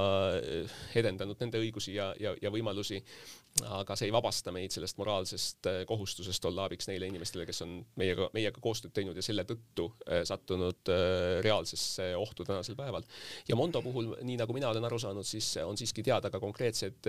edendanud 0.99 1.39
nende 1.41 1.63
õigusi 1.63 1.95
ja, 1.95 2.11
ja, 2.21 2.35
ja 2.43 2.51
võimalusi. 2.51 3.03
Aga 3.63 3.95
see 3.95 4.09
ei 4.09 4.13
vabasta 4.13 4.51
meid 4.51 4.75
sellest 4.75 4.97
moraalsest 4.99 5.67
äh, 5.71 5.77
kohustusest 5.87 6.43
olla 6.49 6.65
abiks 6.67 6.89
neile 6.91 7.07
inimestele, 7.07 7.45
kes 7.47 7.63
on 7.63 7.77
meiega, 8.01 8.27
meiega 8.35 8.59
koostööd 8.63 8.91
teinud 8.97 9.15
ja 9.15 9.23
selle 9.23 9.45
tõttu 9.47 9.85
äh, 10.09 10.25
sattunud 10.27 10.91
äh, 10.91 11.39
reaalsesse 11.47 12.09
ohtu 12.19 12.43
tänasel 12.49 12.75
päeval. 12.75 13.07
ja 13.47 13.55
Mondo 13.55 13.79
puhul, 13.85 14.11
nii 14.27 14.41
nagu 14.41 14.57
mina 14.57 14.73
olen 14.73 14.89
aru 14.89 14.99
saanud, 14.99 15.27
siis 15.29 15.53
on 15.63 15.79
siiski 15.79 16.03
teada 16.03 16.33
ka 16.35 16.41
konkreetsed 16.43 17.07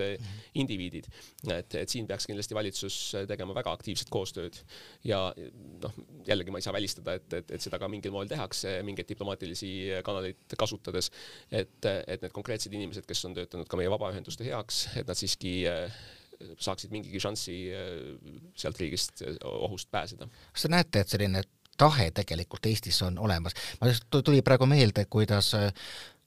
indiviidid, 0.54 1.10
et, 1.50 1.74
et 1.82 1.90
siin 1.90 2.06
peaks 2.06 2.30
kindlasti 2.30 2.54
valitsus 2.54 3.00
tegema 3.26 3.56
väga 3.56 3.74
aktiivset 3.74 4.12
koostööd. 4.14 4.60
Ja 5.02 5.24
noh, 5.82 5.98
jällegi 6.30 6.54
ma 6.54 6.62
ei 6.62 6.68
saa 6.68 6.76
välistada, 6.78 7.18
et, 7.18 7.26
et, 7.40 7.50
et 7.58 7.66
seda 7.66 7.82
ka 7.82 7.90
mingil 7.90 8.14
moel 8.14 8.30
tehakse, 8.30 8.78
mingeid 8.86 9.10
diplomaatilisi 9.10 9.72
kanaleid 10.02 10.56
kasutades, 10.58 11.10
et, 11.50 11.78
et 11.84 12.22
need 12.22 12.34
konkreetsed 12.34 12.72
inimesed, 12.72 13.06
kes 13.08 13.24
on 13.28 13.34
töötanud 13.36 13.68
ka 13.70 13.80
meie 13.80 13.90
vabaühenduste 13.92 14.46
heaks, 14.48 14.86
et 15.00 15.08
nad 15.08 15.18
siiski 15.18 15.58
saaksid 16.60 16.92
mingigi 16.92 17.20
šanssi 17.20 17.56
äh, 17.72 17.84
sealt 18.58 18.80
riigist 18.80 19.22
äh, 19.22 19.36
ohust 19.44 19.90
pääseda. 19.90 20.28
kas 20.52 20.66
te 20.66 20.72
näete, 20.72 21.00
et 21.00 21.12
selline 21.12 21.42
tahe 21.78 22.10
tegelikult 22.14 22.66
Eestis 22.66 23.00
on 23.02 23.18
olemas? 23.18 23.56
ma 23.80 23.90
just 23.90 24.04
tuli 24.10 24.42
praegu 24.42 24.66
meelde, 24.66 25.06
kuidas 25.10 25.54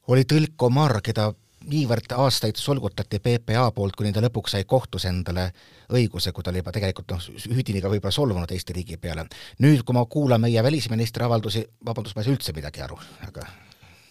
oli 0.10 0.26
tõlk 0.26 0.66
Omar, 0.66 1.00
keda 1.06 1.30
niivõrd 1.68 2.16
aastaid 2.16 2.60
solgutati 2.60 3.20
PPA 3.20 3.70
poolt, 3.76 3.98
kuni 4.00 4.14
ta 4.16 4.24
lõpuks 4.24 4.56
sai 4.56 4.68
kohtus 4.70 5.06
endale 5.10 5.50
õiguse, 5.92 6.32
kui 6.32 6.44
ta 6.44 6.54
oli 6.54 6.64
juba 6.64 6.72
tegelikult 6.76 7.16
noh, 7.16 7.26
hüüdiniga 7.56 7.92
võib-olla 7.92 8.16
solvunud 8.16 8.52
Eesti 8.52 8.78
riigi 8.78 8.98
peale. 8.98 9.26
nüüd, 9.60 9.84
kui 9.84 9.98
ma 9.98 10.06
kuulan 10.06 10.42
meie 10.42 10.64
välisministri 10.64 11.24
avaldusi, 11.26 11.66
vabandust, 11.86 12.16
ma 12.16 12.24
ei 12.24 12.30
saa 12.30 12.38
üldse 12.38 12.56
midagi 12.56 12.86
aru, 12.86 13.00
aga 13.28 13.48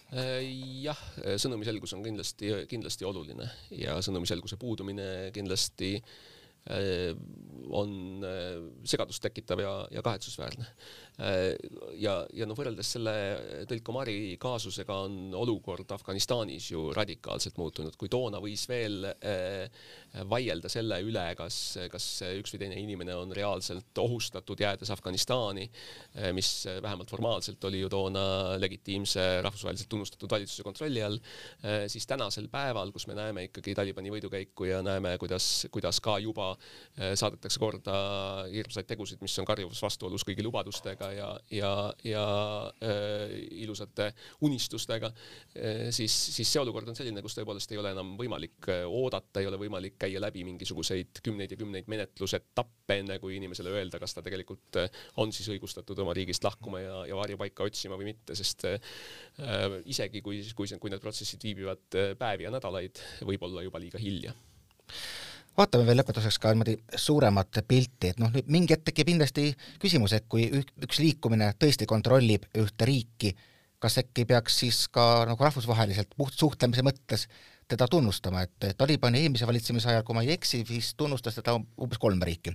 Äh, 0.09 0.41
jah, 0.81 0.97
sõnumi 1.37 1.67
selgus 1.69 1.93
on 1.93 2.01
kindlasti, 2.01 2.49
kindlasti 2.71 3.05
oluline 3.05 3.45
ja 3.77 3.99
sõnumi 4.01 4.25
selguse 4.31 4.57
puudumine 4.57 5.29
kindlasti 5.37 5.91
äh, 5.99 6.13
on 7.71 8.25
äh, 8.25 8.57
segadust 8.89 9.23
tekitav 9.25 9.61
ja, 9.63 9.73
ja 9.93 10.03
kahetsusväärne. 10.05 10.67
Äh, 11.19 11.57
ja, 11.99 12.21
ja 12.35 12.47
noh, 12.47 12.57
võrreldes 12.59 12.93
selle 12.95 13.13
Tõlk 13.69 13.91
Omari 13.93 14.37
kaasusega 14.41 15.01
on 15.07 15.35
olukord 15.37 15.91
Afganistanis 15.95 16.71
ju 16.71 16.89
radikaalselt 16.97 17.59
muutunud, 17.61 17.97
kui 17.99 18.11
toona 18.13 18.41
võis 18.43 18.65
veel 18.71 19.09
äh, 19.11 19.67
vaielda 20.31 20.71
selle 20.73 21.01
üle, 21.05 21.25
kas, 21.39 21.79
kas 21.93 22.07
üks 22.39 22.55
või 22.55 22.63
teine 22.63 22.81
inimene 22.81 23.17
on 23.19 23.35
reaalselt 23.37 23.99
ohustatud, 23.99 24.61
jäädes 24.63 24.93
Afganistani, 24.95 25.69
äh, 25.69 26.31
mis 26.37 26.53
vähemalt 26.69 27.11
formaalselt 27.11 27.65
oli 27.69 27.83
ju 27.83 27.93
toona 27.93 28.57
legitiimse 28.61 29.27
rahvusvaheliselt 29.45 29.91
tunnustatud 29.91 30.31
valitsuse 30.31 30.65
kontrolli 30.67 31.03
all, 31.03 31.19
siis 31.91 32.07
tänasel 32.09 32.49
päeval, 32.53 32.91
kus 32.93 33.07
me 33.09 33.17
näeme 33.17 33.45
ikkagi 33.49 33.75
Talibani 33.77 34.11
võidukäiku 34.13 34.69
ja 34.69 34.81
näeme, 34.85 35.15
kuidas, 35.21 35.67
kuidas 35.73 36.01
ka 36.05 36.19
juba 36.23 36.53
saadetakse 36.99 37.61
korda 37.61 37.95
hirmsaid 38.53 38.89
tegusid, 38.89 39.21
mis 39.23 39.37
on 39.41 39.47
karjuvas 39.49 39.81
vastuolus 39.83 40.25
kõigi 40.27 40.45
lubadustega, 40.45 41.11
ja, 41.15 41.29
ja, 41.55 41.73
ja 42.05 42.25
äh, 42.85 43.35
ilusate 43.63 44.11
unistustega 44.47 45.11
äh,, 45.11 45.89
siis, 45.95 46.15
siis 46.35 46.51
see 46.51 46.63
olukord 46.63 46.89
on 46.91 46.97
selline, 46.99 47.23
kus 47.25 47.37
tõepoolest 47.39 47.73
ei 47.73 47.81
ole 47.81 47.93
enam 47.95 48.15
võimalik 48.19 48.71
äh, 48.73 48.85
oodata, 48.87 49.43
ei 49.43 49.49
ole 49.51 49.61
võimalik 49.61 49.99
käia 50.01 50.23
läbi 50.23 50.45
mingisuguseid 50.49 51.23
kümneid 51.25 51.55
ja 51.55 51.61
kümneid 51.61 51.89
menetlusetappe, 51.91 52.99
enne 53.03 53.19
kui 53.23 53.37
inimesele 53.39 53.73
öelda, 53.75 54.01
kas 54.03 54.17
ta 54.17 54.25
tegelikult 54.25 54.81
äh, 54.83 54.91
on 55.23 55.35
siis 55.35 55.51
õigustatud 55.55 56.03
oma 56.05 56.17
riigist 56.17 56.45
lahkuma 56.47 56.83
ja, 56.83 56.99
ja 57.11 57.19
varjupaika 57.19 57.67
otsima 57.69 57.99
või 58.01 58.13
mitte, 58.13 58.37
sest 58.39 58.67
äh, 58.69 58.79
isegi 59.87 60.23
kui, 60.25 60.43
kui, 60.57 60.71
kui 60.79 60.93
need 60.93 61.05
protsessid 61.05 61.45
viibivad 61.45 61.99
äh, 61.99 62.13
päevi 62.19 62.49
ja 62.49 62.55
nädalaid, 62.55 63.03
võib 63.29 63.49
olla 63.49 63.65
juba 63.67 63.83
liiga 63.83 64.03
hilja 64.03 64.35
vaatame 65.59 65.87
veel 65.89 66.01
lõpetuseks 66.01 66.39
ka 66.43 66.55
niimoodi 66.55 66.77
suuremat 66.95 67.61
pilti, 67.69 68.13
et 68.13 68.23
noh, 68.23 68.33
nüüd 68.35 68.49
mingi 68.53 68.75
hetk 68.75 68.87
tekib 68.89 69.11
kindlasti 69.11 69.51
küsimus, 69.83 70.15
et 70.17 70.27
kui 70.31 70.47
üks 70.55 71.03
liikumine 71.03 71.53
tõesti 71.59 71.89
kontrollib 71.91 72.47
ühte 72.59 72.89
riiki, 72.89 73.35
kas 73.83 73.99
äkki 74.03 74.27
peaks 74.27 74.59
siis 74.63 74.87
ka 74.93 75.25
nagu 75.29 75.45
rahvusvaheliselt 75.45 76.15
puht 76.19 76.35
suhtlemise 76.39 76.85
mõttes 76.87 77.29
teda 77.69 77.85
tunnustama, 77.91 78.43
et 78.47 78.77
Talibani 78.79 79.21
eelmise 79.21 79.47
valitsemise 79.47 79.91
ajal, 79.93 80.05
kui 80.07 80.17
ma 80.17 80.23
ei 80.25 80.33
eksi, 80.33 80.63
siis 80.67 80.95
tunnustas 80.97 81.37
teda 81.37 81.59
umbes 81.59 82.01
kolm 82.01 82.23
riiki. 82.25 82.55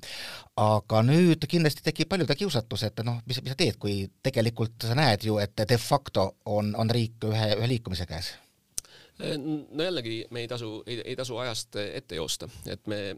aga 0.58 1.04
nüüd 1.06 1.46
kindlasti 1.50 1.86
tekib 1.86 2.10
paljude 2.10 2.36
kiusatus, 2.36 2.88
et 2.90 3.04
noh, 3.06 3.20
mis, 3.30 3.42
mis 3.44 3.54
sa 3.54 3.60
teed, 3.60 3.78
kui 3.78 4.08
tegelikult 4.26 4.88
sa 4.88 4.98
näed 4.98 5.28
ju, 5.28 5.38
et 5.44 5.68
de 5.70 5.78
facto 5.78 6.32
on, 6.46 6.74
on 6.76 6.90
riik 6.90 7.30
ühe, 7.30 7.52
ühe 7.60 7.70
liikumise 7.76 8.10
käes 8.10 8.34
no 9.20 9.84
jällegi 9.84 10.26
me 10.32 10.40
ei 10.40 10.48
tasu, 10.48 10.84
ei, 10.88 11.16
tasu 11.16 11.38
ajast 11.38 11.76
ette 11.76 12.16
joosta, 12.16 12.50
et 12.68 12.88
me 12.88 13.16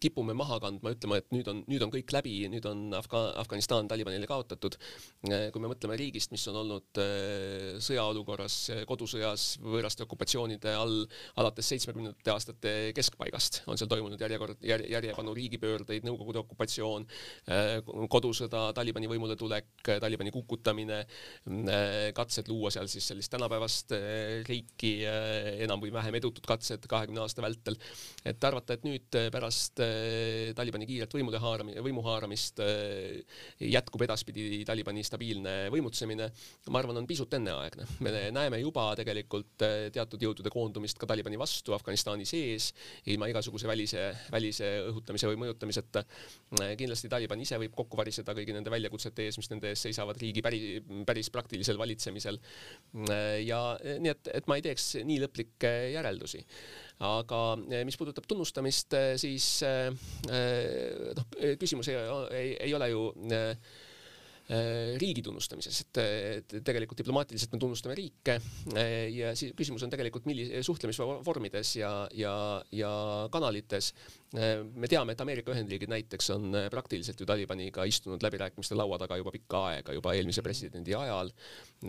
kipume 0.00 0.34
maha 0.36 0.58
kandma, 0.62 0.92
ütlema, 0.94 1.18
et 1.20 1.28
nüüd 1.34 1.48
on, 1.50 1.60
nüüd 1.68 1.82
on 1.84 1.92
kõik 1.92 2.12
läbi, 2.14 2.34
nüüd 2.52 2.64
on 2.68 2.86
Afga-, 2.96 3.34
Afganistan 3.42 3.88
Talibanile 3.90 4.28
kaotatud. 4.28 4.76
kui 5.20 5.60
me 5.60 5.68
mõtleme 5.68 5.96
riigist, 6.00 6.32
mis 6.32 6.46
on 6.48 6.56
olnud 6.62 7.00
äh, 7.02 7.76
sõjaolukorras, 7.84 8.56
kodusõjas, 8.88 9.46
võõraste 9.60 10.04
okupatsioonide 10.06 10.72
all 10.78 11.04
alates 11.40 11.68
seitsmekümnendate 11.72 12.32
aastate 12.32 12.74
keskpaigast, 12.96 13.62
on 13.70 13.80
seal 13.80 13.90
toimunud 13.90 14.20
järjekord, 14.20 14.62
järje, 14.64 14.88
järjepanu 14.94 15.34
riigipöördeid, 15.36 16.06
Nõukogude 16.08 16.40
okupatsioon, 16.40 17.04
äh, 17.52 17.74
kodusõda, 18.10 18.70
Talibani 18.76 19.10
võimuletulek, 19.10 19.68
Talibani 20.00 20.32
kukutamine, 20.34 21.02
äh, 21.04 21.98
katsed 22.16 22.48
luua 22.48 22.72
seal 22.72 22.88
siis 22.90 23.10
sellist 23.12 23.32
tänapäevast 23.32 23.92
riiki, 24.48 24.90
enam 25.64 25.80
või 25.82 25.92
vähem 25.92 26.16
edutud 26.18 26.44
katsed 26.46 26.86
kahekümne 26.88 27.20
aasta 27.22 27.42
vältel. 27.44 27.76
et 28.24 28.44
arvata, 28.44 28.74
et 28.74 28.84
nüüd 28.84 29.16
pärast 29.32 29.80
Äh, 29.80 29.89
Talibani 30.56 30.86
kiiret 30.88 31.12
võimule 31.14 31.38
haarami-, 31.40 31.76
võimu 31.84 32.02
haaramist 32.04 32.60
äh, 32.64 33.20
jätkub 33.62 34.02
edaspidi 34.06 34.62
Talibani 34.68 35.04
stabiilne 35.06 35.54
võimutsemine, 35.72 36.28
ma 36.70 36.82
arvan, 36.82 37.00
on 37.00 37.08
pisut 37.08 37.32
enneaegne. 37.38 37.86
me 38.04 38.12
näeme 38.34 38.60
juba 38.62 38.88
tegelikult 38.98 39.64
äh, 39.66 39.76
teatud 39.94 40.22
jõudude 40.26 40.52
koondumist 40.52 41.00
ka 41.00 41.08
Talibani 41.10 41.38
vastu 41.40 41.76
Afganistani 41.76 42.26
sees, 42.28 42.70
ilma 43.12 43.30
igasuguse 43.30 43.68
välise, 43.70 44.08
välise 44.32 44.70
õhutamise 44.90 45.30
või 45.30 45.40
mõjutamiseta. 45.44 46.04
kindlasti 46.78 47.08
Taliban 47.12 47.40
ise 47.40 47.58
võib 47.60 47.74
kokku 47.76 47.98
variseda 48.00 48.34
kõigi 48.36 48.54
nende 48.56 48.72
väljakutsete 48.72 49.28
ees, 49.28 49.38
mis 49.40 49.50
nende 49.52 49.72
ees 49.72 49.86
seisavad 49.86 50.18
riigi 50.20 50.42
päris, 50.44 50.82
päris 51.06 51.30
praktilisel 51.30 51.78
valitsemisel. 51.78 52.40
ja 53.46 53.60
nii 53.80 54.12
et, 54.12 54.30
et 54.40 54.48
ma 54.50 54.58
ei 54.58 54.64
teeks 54.66 54.94
nii 55.06 55.20
lõplikke 55.24 55.74
järeldusi 55.94 56.44
aga 57.00 57.42
eh, 57.72 57.84
mis 57.88 57.96
puudutab 57.96 58.26
tunnustamist, 58.28 58.96
eh, 58.96 59.12
siis 59.20 59.46
eh, 59.66 59.88
noh, 61.16 61.30
küsimus 61.60 61.88
ei, 61.92 62.02
ei, 62.36 62.50
ei 62.68 62.74
ole 62.76 62.90
ju 62.92 63.06
riigi 64.98 65.22
tunnustamises, 65.22 65.76
et 65.84 66.52
tegelikult 66.66 66.98
diplomaatiliselt 66.98 67.52
me 67.54 67.60
tunnustame 67.62 67.94
riike 67.94 68.34
ja 69.14 69.28
siis 69.38 69.52
küsimus 69.54 69.84
on 69.86 69.92
tegelikult 69.92 70.26
millise 70.26 70.64
suhtlemisvormides 70.66 71.70
ja, 71.78 71.92
ja, 72.18 72.32
ja 72.74 72.90
kanalites 73.30 73.92
me 74.32 74.86
teame, 74.86 75.14
et 75.16 75.22
Ameerika 75.24 75.50
Ühendriigid 75.50 75.90
näiteks 75.90 76.28
on 76.36 76.54
äh, 76.54 76.68
praktiliselt 76.70 77.18
ju 77.18 77.26
Talibaniga 77.26 77.82
istunud 77.88 78.22
läbirääkimiste 78.22 78.76
laua 78.78 78.98
taga 79.00 79.16
juba 79.18 79.32
pikka 79.34 79.64
aega, 79.72 79.94
juba 79.96 80.12
eelmise 80.14 80.42
presidendi 80.46 80.94
ajal, 80.94 81.32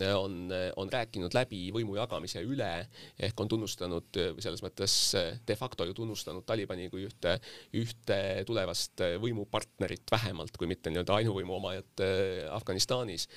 äh, 0.00 0.14
on, 0.18 0.50
äh, 0.50 0.66
on 0.76 0.90
rääkinud 0.90 1.36
läbi 1.38 1.68
võimu 1.74 1.94
jagamise 2.00 2.42
üle 2.42 2.70
ehk 3.22 3.38
on 3.44 3.50
tunnustanud 3.52 4.18
selles 4.42 4.62
mõttes 4.64 4.96
de 5.46 5.56
facto 5.58 5.86
ju 5.86 5.94
tunnustanud 5.94 6.42
Talibani 6.46 6.88
kui 6.90 7.06
ühte, 7.06 7.36
ühte 7.78 8.18
tulevast 8.48 9.04
võimupartnerit 9.22 10.10
vähemalt, 10.10 10.58
kui 10.58 10.70
mitte 10.70 10.90
nii-öelda 10.90 11.20
ainuvõimu 11.20 11.60
omajat 11.60 12.02
Afganistanis 12.50 13.28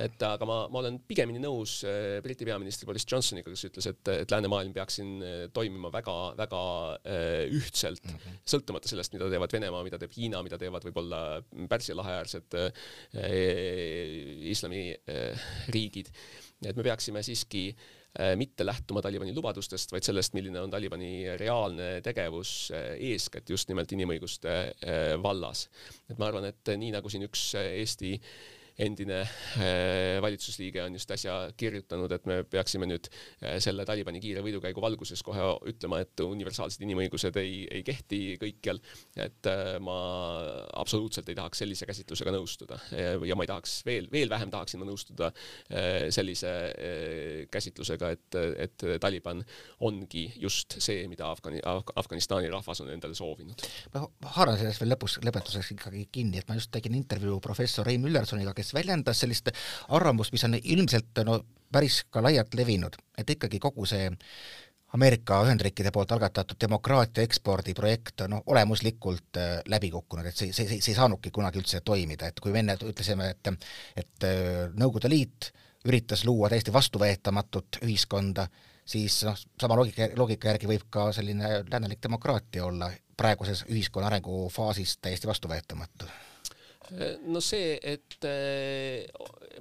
et 0.00 0.22
aga 0.26 0.48
ma, 0.48 0.56
ma 0.72 0.80
olen 0.80 0.96
pigemini 1.06 1.38
nõus 1.42 1.78
Briti 2.24 2.46
peaministri 2.48 2.88
Boris 2.88 3.04
Johnsoniga, 3.06 3.52
kes 3.52 3.68
ütles, 3.68 3.86
et, 3.92 4.10
et 4.24 4.32
läänemaailm 4.32 4.72
peaks 4.74 4.98
siin 4.98 5.20
toimima 5.54 5.92
väga-väga 5.94 6.62
ühtselt 7.54 8.02
mm, 8.02 8.16
-hmm. 8.16 8.40
Sõltumata 8.46 8.90
sellest, 8.90 9.14
mida 9.14 9.28
teevad 9.30 9.52
Venemaa, 9.56 9.82
mida 9.86 9.98
teeb 10.00 10.14
Hiina, 10.14 10.40
mida 10.46 10.58
teevad 10.60 10.86
võib-olla 10.86 11.20
Pärsia 11.70 11.96
laheäärsed 11.98 12.56
äh, 12.60 12.88
islamiriigid. 14.52 16.10
et 16.64 16.76
me 16.76 16.86
peaksime 16.86 17.22
siiski 17.26 17.68
äh, 17.72 18.34
mitte 18.38 18.66
lähtuma 18.66 19.02
Talibani 19.02 19.34
lubadustest, 19.34 19.92
vaid 19.92 20.06
sellest, 20.06 20.36
milline 20.38 20.62
on 20.62 20.70
Talibani 20.70 21.36
reaalne 21.40 22.00
tegevus 22.06 22.70
äh, 22.70 22.92
eeskätt 23.12 23.50
just 23.50 23.68
nimelt 23.72 23.92
inimõiguste 23.92 24.58
vallas. 25.22 25.66
et 26.10 26.18
ma 26.18 26.30
arvan, 26.30 26.46
et 26.52 26.76
nii 26.78 26.94
nagu 26.94 27.10
siin 27.10 27.26
üks 27.26 27.48
Eesti 27.58 28.14
endine 28.78 29.22
valitsusliige 30.22 30.82
on 30.84 30.96
just 30.98 31.10
äsja 31.14 31.36
kirjutanud, 31.56 32.12
et 32.12 32.26
me 32.28 32.40
peaksime 32.50 32.88
nüüd 32.88 33.08
selle 33.62 33.86
Talibani 33.88 34.20
kiire 34.20 34.42
võidukäigu 34.44 34.82
valguses 34.84 35.22
kohe 35.26 35.44
ütlema, 35.70 36.00
et 36.04 36.24
universaalsed 36.24 36.82
inimõigused 36.84 37.38
ei, 37.40 37.62
ei 37.72 37.84
kehti 37.86 38.20
kõikjal. 38.42 38.80
et 39.16 39.48
ma 39.80 39.96
absoluutselt 40.76 41.28
ei 41.28 41.38
tahaks 41.38 41.62
sellise 41.62 41.86
käsitlusega 41.88 42.34
nõustuda 42.34 42.78
ja 42.92 43.36
ma 43.38 43.46
ei 43.46 43.50
tahaks 43.50 43.78
veel, 43.86 44.08
veel 44.12 44.30
vähem 44.30 44.52
tahaksin 44.52 44.82
ma 44.82 44.88
nõustuda 44.88 45.30
sellise 46.12 46.52
käsitlusega, 47.52 48.10
et, 48.16 48.38
et 48.66 48.86
Taliban 49.00 49.42
ongi 49.86 50.26
just 50.40 50.78
see, 50.82 51.06
mida 51.10 51.30
Afgani, 51.30 51.60
Afganistani 51.96 52.50
rahvas 52.52 52.82
on 52.84 52.90
endale 52.92 53.16
soovinud. 53.18 53.64
ma 53.94 54.34
haaran 54.36 54.58
sellest 54.60 54.82
veel 54.82 54.92
lõpus, 54.94 55.18
lõpetuseks 55.24 55.72
ikkagi 55.76 56.06
kinni, 56.12 56.40
et 56.40 56.48
ma 56.48 56.58
just 56.58 56.72
tegin 56.74 56.96
intervjuu 56.98 57.38
professor 57.44 57.86
Rein 57.86 58.02
Müllersoniga, 58.04 58.54
kes 58.56 58.65
väljendas 58.74 59.20
sellist 59.22 59.50
arvamust, 59.88 60.32
mis 60.32 60.44
on 60.44 60.56
ilmselt 60.62 61.24
no 61.24 61.40
päris 61.72 62.04
ka 62.10 62.22
laialt 62.22 62.54
levinud, 62.54 62.96
et 63.18 63.30
ikkagi 63.30 63.58
kogu 63.62 63.86
see 63.86 64.08
Ameerika 64.96 65.40
Ühendriikide 65.44 65.90
poolt 65.92 66.12
algatatud 66.14 66.56
demokraatia 66.62 67.24
ekspordiprojekt 67.26 68.22
on 68.24 68.36
no, 68.36 68.42
olemuslikult 68.46 69.40
äh, 69.40 69.56
läbi 69.68 69.90
kukkunud, 69.90 70.28
et 70.30 70.38
see, 70.38 70.52
see, 70.56 70.68
see, 70.70 70.78
ei 70.78 70.96
saanudki 70.96 71.32
kunagi 71.34 71.60
üldse 71.60 71.82
toimida, 71.84 72.30
et 72.30 72.38
kui 72.40 72.54
me 72.54 72.62
enne 72.62 72.78
ütlesime, 72.78 73.32
et 73.34 73.50
et 73.98 74.28
äh, 74.28 74.68
Nõukogude 74.78 75.10
Liit 75.10 75.50
üritas 75.86 76.24
luua 76.24 76.48
täiesti 76.50 76.72
vastuvõetamatut 76.74 77.80
ühiskonda, 77.82 78.46
siis 78.86 79.18
noh, 79.26 79.36
sama 79.60 79.76
loogika, 79.78 80.08
loogika 80.16 80.54
järgi 80.54 80.70
võib 80.70 80.86
ka 80.90 81.10
selline 81.14 81.64
läänelik 81.66 82.02
demokraatia 82.02 82.64
olla 82.64 82.90
praeguses 83.16 83.66
ühiskonna 83.68 84.08
arengufaasis 84.12 84.96
täiesti 85.02 85.28
vastuvõetamatu 85.28 86.08
no 87.26 87.40
see, 87.42 87.76
et 87.82 88.16
äh, 88.26 89.06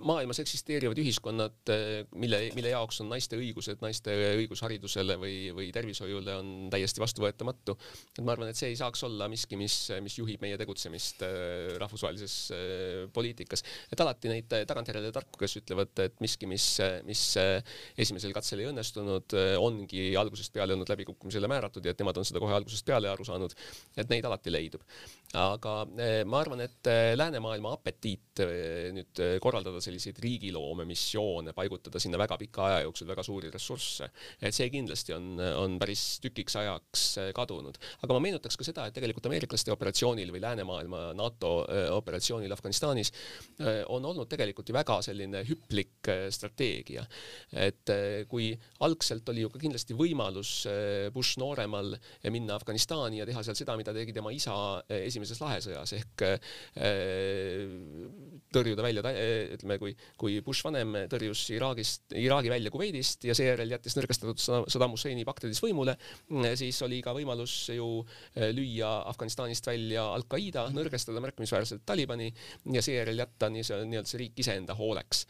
maailmas 0.05 0.39
eksisteerivad 0.43 0.99
ühiskonnad, 1.01 1.57
äh, 1.71 2.03
mille, 2.19 2.39
mille 2.57 2.71
jaoks 2.73 3.01
on 3.03 3.09
naiste 3.11 3.37
õigused, 3.39 3.81
naiste 3.83 4.13
õigus 4.35 4.61
haridusele 4.65 5.17
või, 5.21 5.35
või 5.55 5.69
tervishoiule 5.75 6.35
on 6.39 6.51
täiesti 6.73 7.01
vastuvõetamatu. 7.01 7.77
et 8.13 8.21
ma 8.25 8.35
arvan, 8.35 8.51
et 8.51 8.59
see 8.59 8.71
ei 8.73 8.79
saaks 8.79 9.05
olla 9.07 9.29
miski, 9.31 9.57
mis, 9.59 9.77
mis 10.05 10.17
juhib 10.19 10.43
meie 10.45 10.59
tegutsemist 10.61 11.25
äh, 11.25 11.75
rahvusvahelises 11.81 12.37
poliitikas. 13.15 13.65
et 13.91 14.05
alati 14.05 14.31
neid 14.31 14.57
tagantjärele 14.67 15.11
tarku, 15.15 15.39
kes 15.41 15.57
ütlevad, 15.61 15.93
et 16.05 16.19
miski, 16.23 16.49
mis, 16.49 16.67
mis 17.07 17.25
esimesel 17.97 18.35
katsel 18.35 18.61
ei 18.61 18.69
õnnestunud, 18.69 19.37
ongi 19.61 20.07
algusest 20.19 20.53
peale 20.53 20.75
olnud 20.75 20.89
läbikukkumisele 20.91 21.49
määratud 21.49 21.85
ja 21.85 21.95
et 21.95 22.01
nemad 22.01 22.19
on 22.21 22.27
seda 22.27 22.41
kohe 22.43 22.55
algusest 22.55 22.85
peale 22.85 23.09
aru 23.09 23.25
saanud, 23.27 23.55
et 23.97 24.11
neid 24.11 24.25
alati 24.27 24.53
leidub. 24.53 24.83
aga 25.35 25.73
ma 26.27 26.39
arvan, 26.39 26.61
et 26.63 26.91
läänemaailma 27.17 27.71
apetiit 27.75 28.41
eh, 28.43 28.89
nüüd 28.95 29.21
eh, 29.23 29.35
korraldada 29.43 29.81
selliseid 29.83 30.17
riigiloome 30.23 30.85
missioone, 30.87 31.53
paigutada 31.55 31.99
sinna 32.01 32.19
väga 32.19 32.37
pika 32.41 32.65
aja 32.69 32.81
jooksul 32.85 33.09
väga 33.09 33.23
suuri 33.25 33.51
ressursse, 33.53 34.09
et 34.41 34.55
see 34.55 34.67
kindlasti 34.73 35.15
on, 35.15 35.35
on 35.59 35.77
päris 35.81 36.03
tükiks 36.23 36.57
ajaks 36.61 37.05
eh, 37.21 37.29
kadunud. 37.35 37.79
aga 38.01 38.17
ma 38.17 38.23
meenutaks 38.23 38.57
ka 38.59 38.67
seda, 38.67 38.87
et 38.87 38.95
tegelikult 38.97 39.29
ameeriklaste 39.29 39.73
operatsioonil 39.75 40.33
või 40.35 40.43
läänemaailma 40.43 41.01
NATO 41.17 41.53
operatsioonil 41.95 42.51
Afganistanis 42.51 43.11
on 43.91 44.05
olnud 44.05 44.27
tegelikult 44.29 44.69
ju 44.69 44.75
väga 44.75 44.97
selline 45.05 45.41
hüplik 45.47 46.09
strateegia. 46.33 47.05
et 47.51 47.91
kui 48.29 48.51
algselt 48.85 49.29
oli 49.29 49.45
ju 49.45 49.51
ka 49.53 49.61
kindlasti 49.61 49.97
võimalus 49.97 50.51
Bush 51.13 51.39
nooremal 51.41 51.95
minna 52.31 52.57
Afganistani 52.59 53.19
ja 53.19 53.27
teha 53.27 53.43
seal 53.45 53.57
seda, 53.57 53.77
mida 53.79 53.93
tegi 53.95 54.13
tema 54.15 54.33
isa 54.35 54.55
esimeses 54.89 55.41
lahesõjas 55.41 55.95
ehk 55.99 56.25
tõrjuda 58.55 58.85
välja, 58.85 59.03
ütleme, 59.55 59.77
kui, 59.81 59.93
kui 60.19 60.37
Bush 60.45 60.65
vanem 60.65 60.95
tõrjus 61.11 61.41
Iraagist, 61.55 62.05
Iraagi 62.15 62.51
välja 62.51 62.71
Kuveidist 62.73 63.25
ja 63.27 63.35
seejärel 63.37 63.73
jättis 63.75 63.97
nõrgestatud 63.97 64.39
Saddam 64.39 64.95
Husseini 64.95 65.25
Bagdadis 65.27 65.61
võimule, 65.63 65.97
siis 66.59 66.79
oli 66.85 67.01
ka 67.05 67.13
võimalus 67.15 67.53
ju 67.75 67.89
eh, 68.35 68.51
lüüa 68.55 68.91
Afganistanist 69.11 69.67
välja 69.67 70.05
Al-Qaeda, 70.15 70.67
nõrgestada 70.75 71.23
märkimisväärselt 71.23 71.85
Talibani 71.87 72.29
ja 72.73 72.83
seejärel 72.85 73.23
jätta 73.23 73.49
nii-öelda 73.51 74.05
see 74.07 74.23
riik 74.23 74.39
iseenda 74.43 74.75
hooleks. 74.77 75.25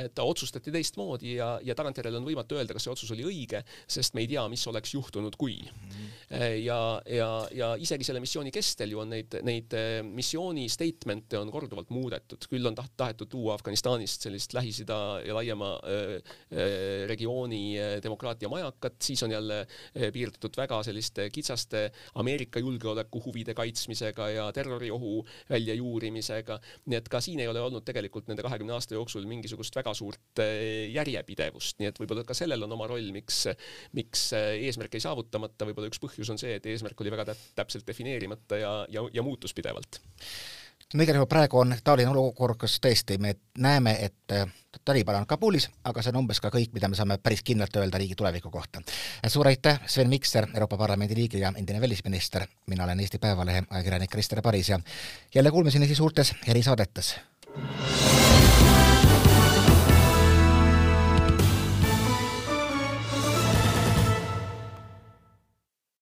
et 0.00 0.18
otsustati 0.18 0.72
teistmoodi 0.74 1.36
ja, 1.38 1.54
ja 1.62 1.76
tagantjärele 1.78 2.18
on 2.18 2.26
võimatu 2.26 2.58
öelda, 2.58 2.74
kas 2.74 2.88
see 2.88 2.94
otsus 2.94 3.14
oli 3.14 3.26
õige, 3.28 3.62
sest 3.86 4.14
me 4.14 4.24
ei 4.24 4.30
tea, 4.34 4.46
mis 4.50 4.66
oleks 4.70 4.94
juhtunud, 4.96 5.36
kui. 5.38 5.60
Eh, 5.62 6.23
ja, 6.64 6.78
ja, 7.06 7.28
ja 7.54 7.70
isegi 7.80 8.06
selle 8.06 8.22
missiooni 8.22 8.52
kestel 8.54 8.92
ju 8.94 9.00
on 9.02 9.10
neid, 9.12 9.34
neid 9.46 9.74
eh, 9.76 10.00
missiooni 10.06 10.66
statement'e 10.72 11.38
on 11.40 11.50
korduvalt 11.52 11.90
muudetud, 11.94 12.46
küll 12.50 12.66
on 12.68 12.76
taht-, 12.78 12.94
tahetud 12.98 13.30
tuua 13.30 13.54
Afganistanist 13.58 14.24
sellist 14.26 14.54
Lähis-Ida 14.56 14.98
ja 15.26 15.36
laiema 15.36 15.70
äh, 15.78 16.14
äh, 16.52 17.04
regiooni 17.10 17.62
äh, 17.78 17.96
demokraatia 18.04 18.50
majakat, 18.52 18.98
siis 19.02 19.22
on 19.26 19.34
jälle 19.34 19.64
piirdutud 19.94 20.56
väga 20.56 20.80
selliste 20.86 21.28
kitsaste 21.32 21.86
Ameerika 22.20 22.60
julgeolekuhuvide 22.62 23.54
kaitsmisega 23.54 24.28
ja 24.30 24.46
terroriohu 24.52 25.24
väljajuurimisega. 25.50 26.58
nii 26.86 26.98
et 26.98 27.08
ka 27.08 27.20
siin 27.24 27.40
ei 27.40 27.48
ole 27.48 27.60
olnud 27.60 27.84
tegelikult 27.84 28.28
nende 28.28 28.44
kahekümne 28.46 28.74
aasta 28.76 28.96
jooksul 28.96 29.26
mingisugust 29.28 29.76
väga 29.76 29.94
suurt 29.94 30.42
järjepidevust, 30.94 31.78
nii 31.80 31.90
et 31.90 32.00
võib-olla 32.00 32.24
ka 32.26 32.36
sellel 32.36 32.66
on 32.66 32.72
oma 32.76 32.88
roll, 32.90 33.10
miks, 33.14 33.44
miks 33.96 34.26
eesmärk 34.34 34.96
jäi 34.96 35.04
saavutamata, 35.06 35.68
võib-olla 35.68 35.90
üks 35.92 36.02
põhjus 36.02 36.23
on 36.30 36.40
see, 36.40 36.56
et 36.58 36.66
eesmärk 36.66 37.00
oli 37.00 37.12
väga 37.14 37.34
täpselt 37.54 37.86
defineerimata 37.86 38.60
ja, 38.60 38.74
ja, 38.88 39.08
ja 39.12 39.22
muutus 39.22 39.54
pidevalt 39.54 40.00
no 40.94 41.02
igal 41.02 41.18
juhul 41.18 41.30
praegu 41.30 41.58
on 41.58 41.74
taoline 41.84 42.10
olukord, 42.10 42.58
kus 42.60 42.76
tõesti 42.82 43.18
me 43.18 43.34
näeme, 43.58 43.96
et 44.04 44.34
Taliban 44.84 45.20
on 45.20 45.26
Kabulis, 45.26 45.68
aga 45.86 46.02
see 46.02 46.12
on 46.12 46.20
umbes 46.22 46.40
ka 46.42 46.50
kõik, 46.54 46.72
mida 46.74 46.90
me 46.90 46.98
saame 46.98 47.18
päris 47.22 47.42
kindlalt 47.46 47.76
öelda 47.78 47.98
riigi 47.98 48.16
tuleviku 48.18 48.50
kohta. 48.50 48.82
suur 49.28 49.48
aitäh, 49.48 49.80
Sven 49.86 50.08
Mikser, 50.08 50.48
Euroopa 50.54 50.78
Parlamendi 50.78 51.14
liige 51.14 51.38
ja 51.38 51.52
endine 51.56 51.80
välisminister, 51.80 52.46
mina 52.66 52.84
olen 52.84 53.00
Eesti 53.00 53.18
Päevalehe 53.18 53.62
ajakirjanik 53.70 54.10
Krister 54.10 54.42
Paris 54.42 54.68
ja 54.68 54.78
jälle 55.34 55.50
kuulmiseni 55.50 55.86
siis 55.86 56.00
uurtes 56.00 56.34
erisaadetes. 56.48 57.14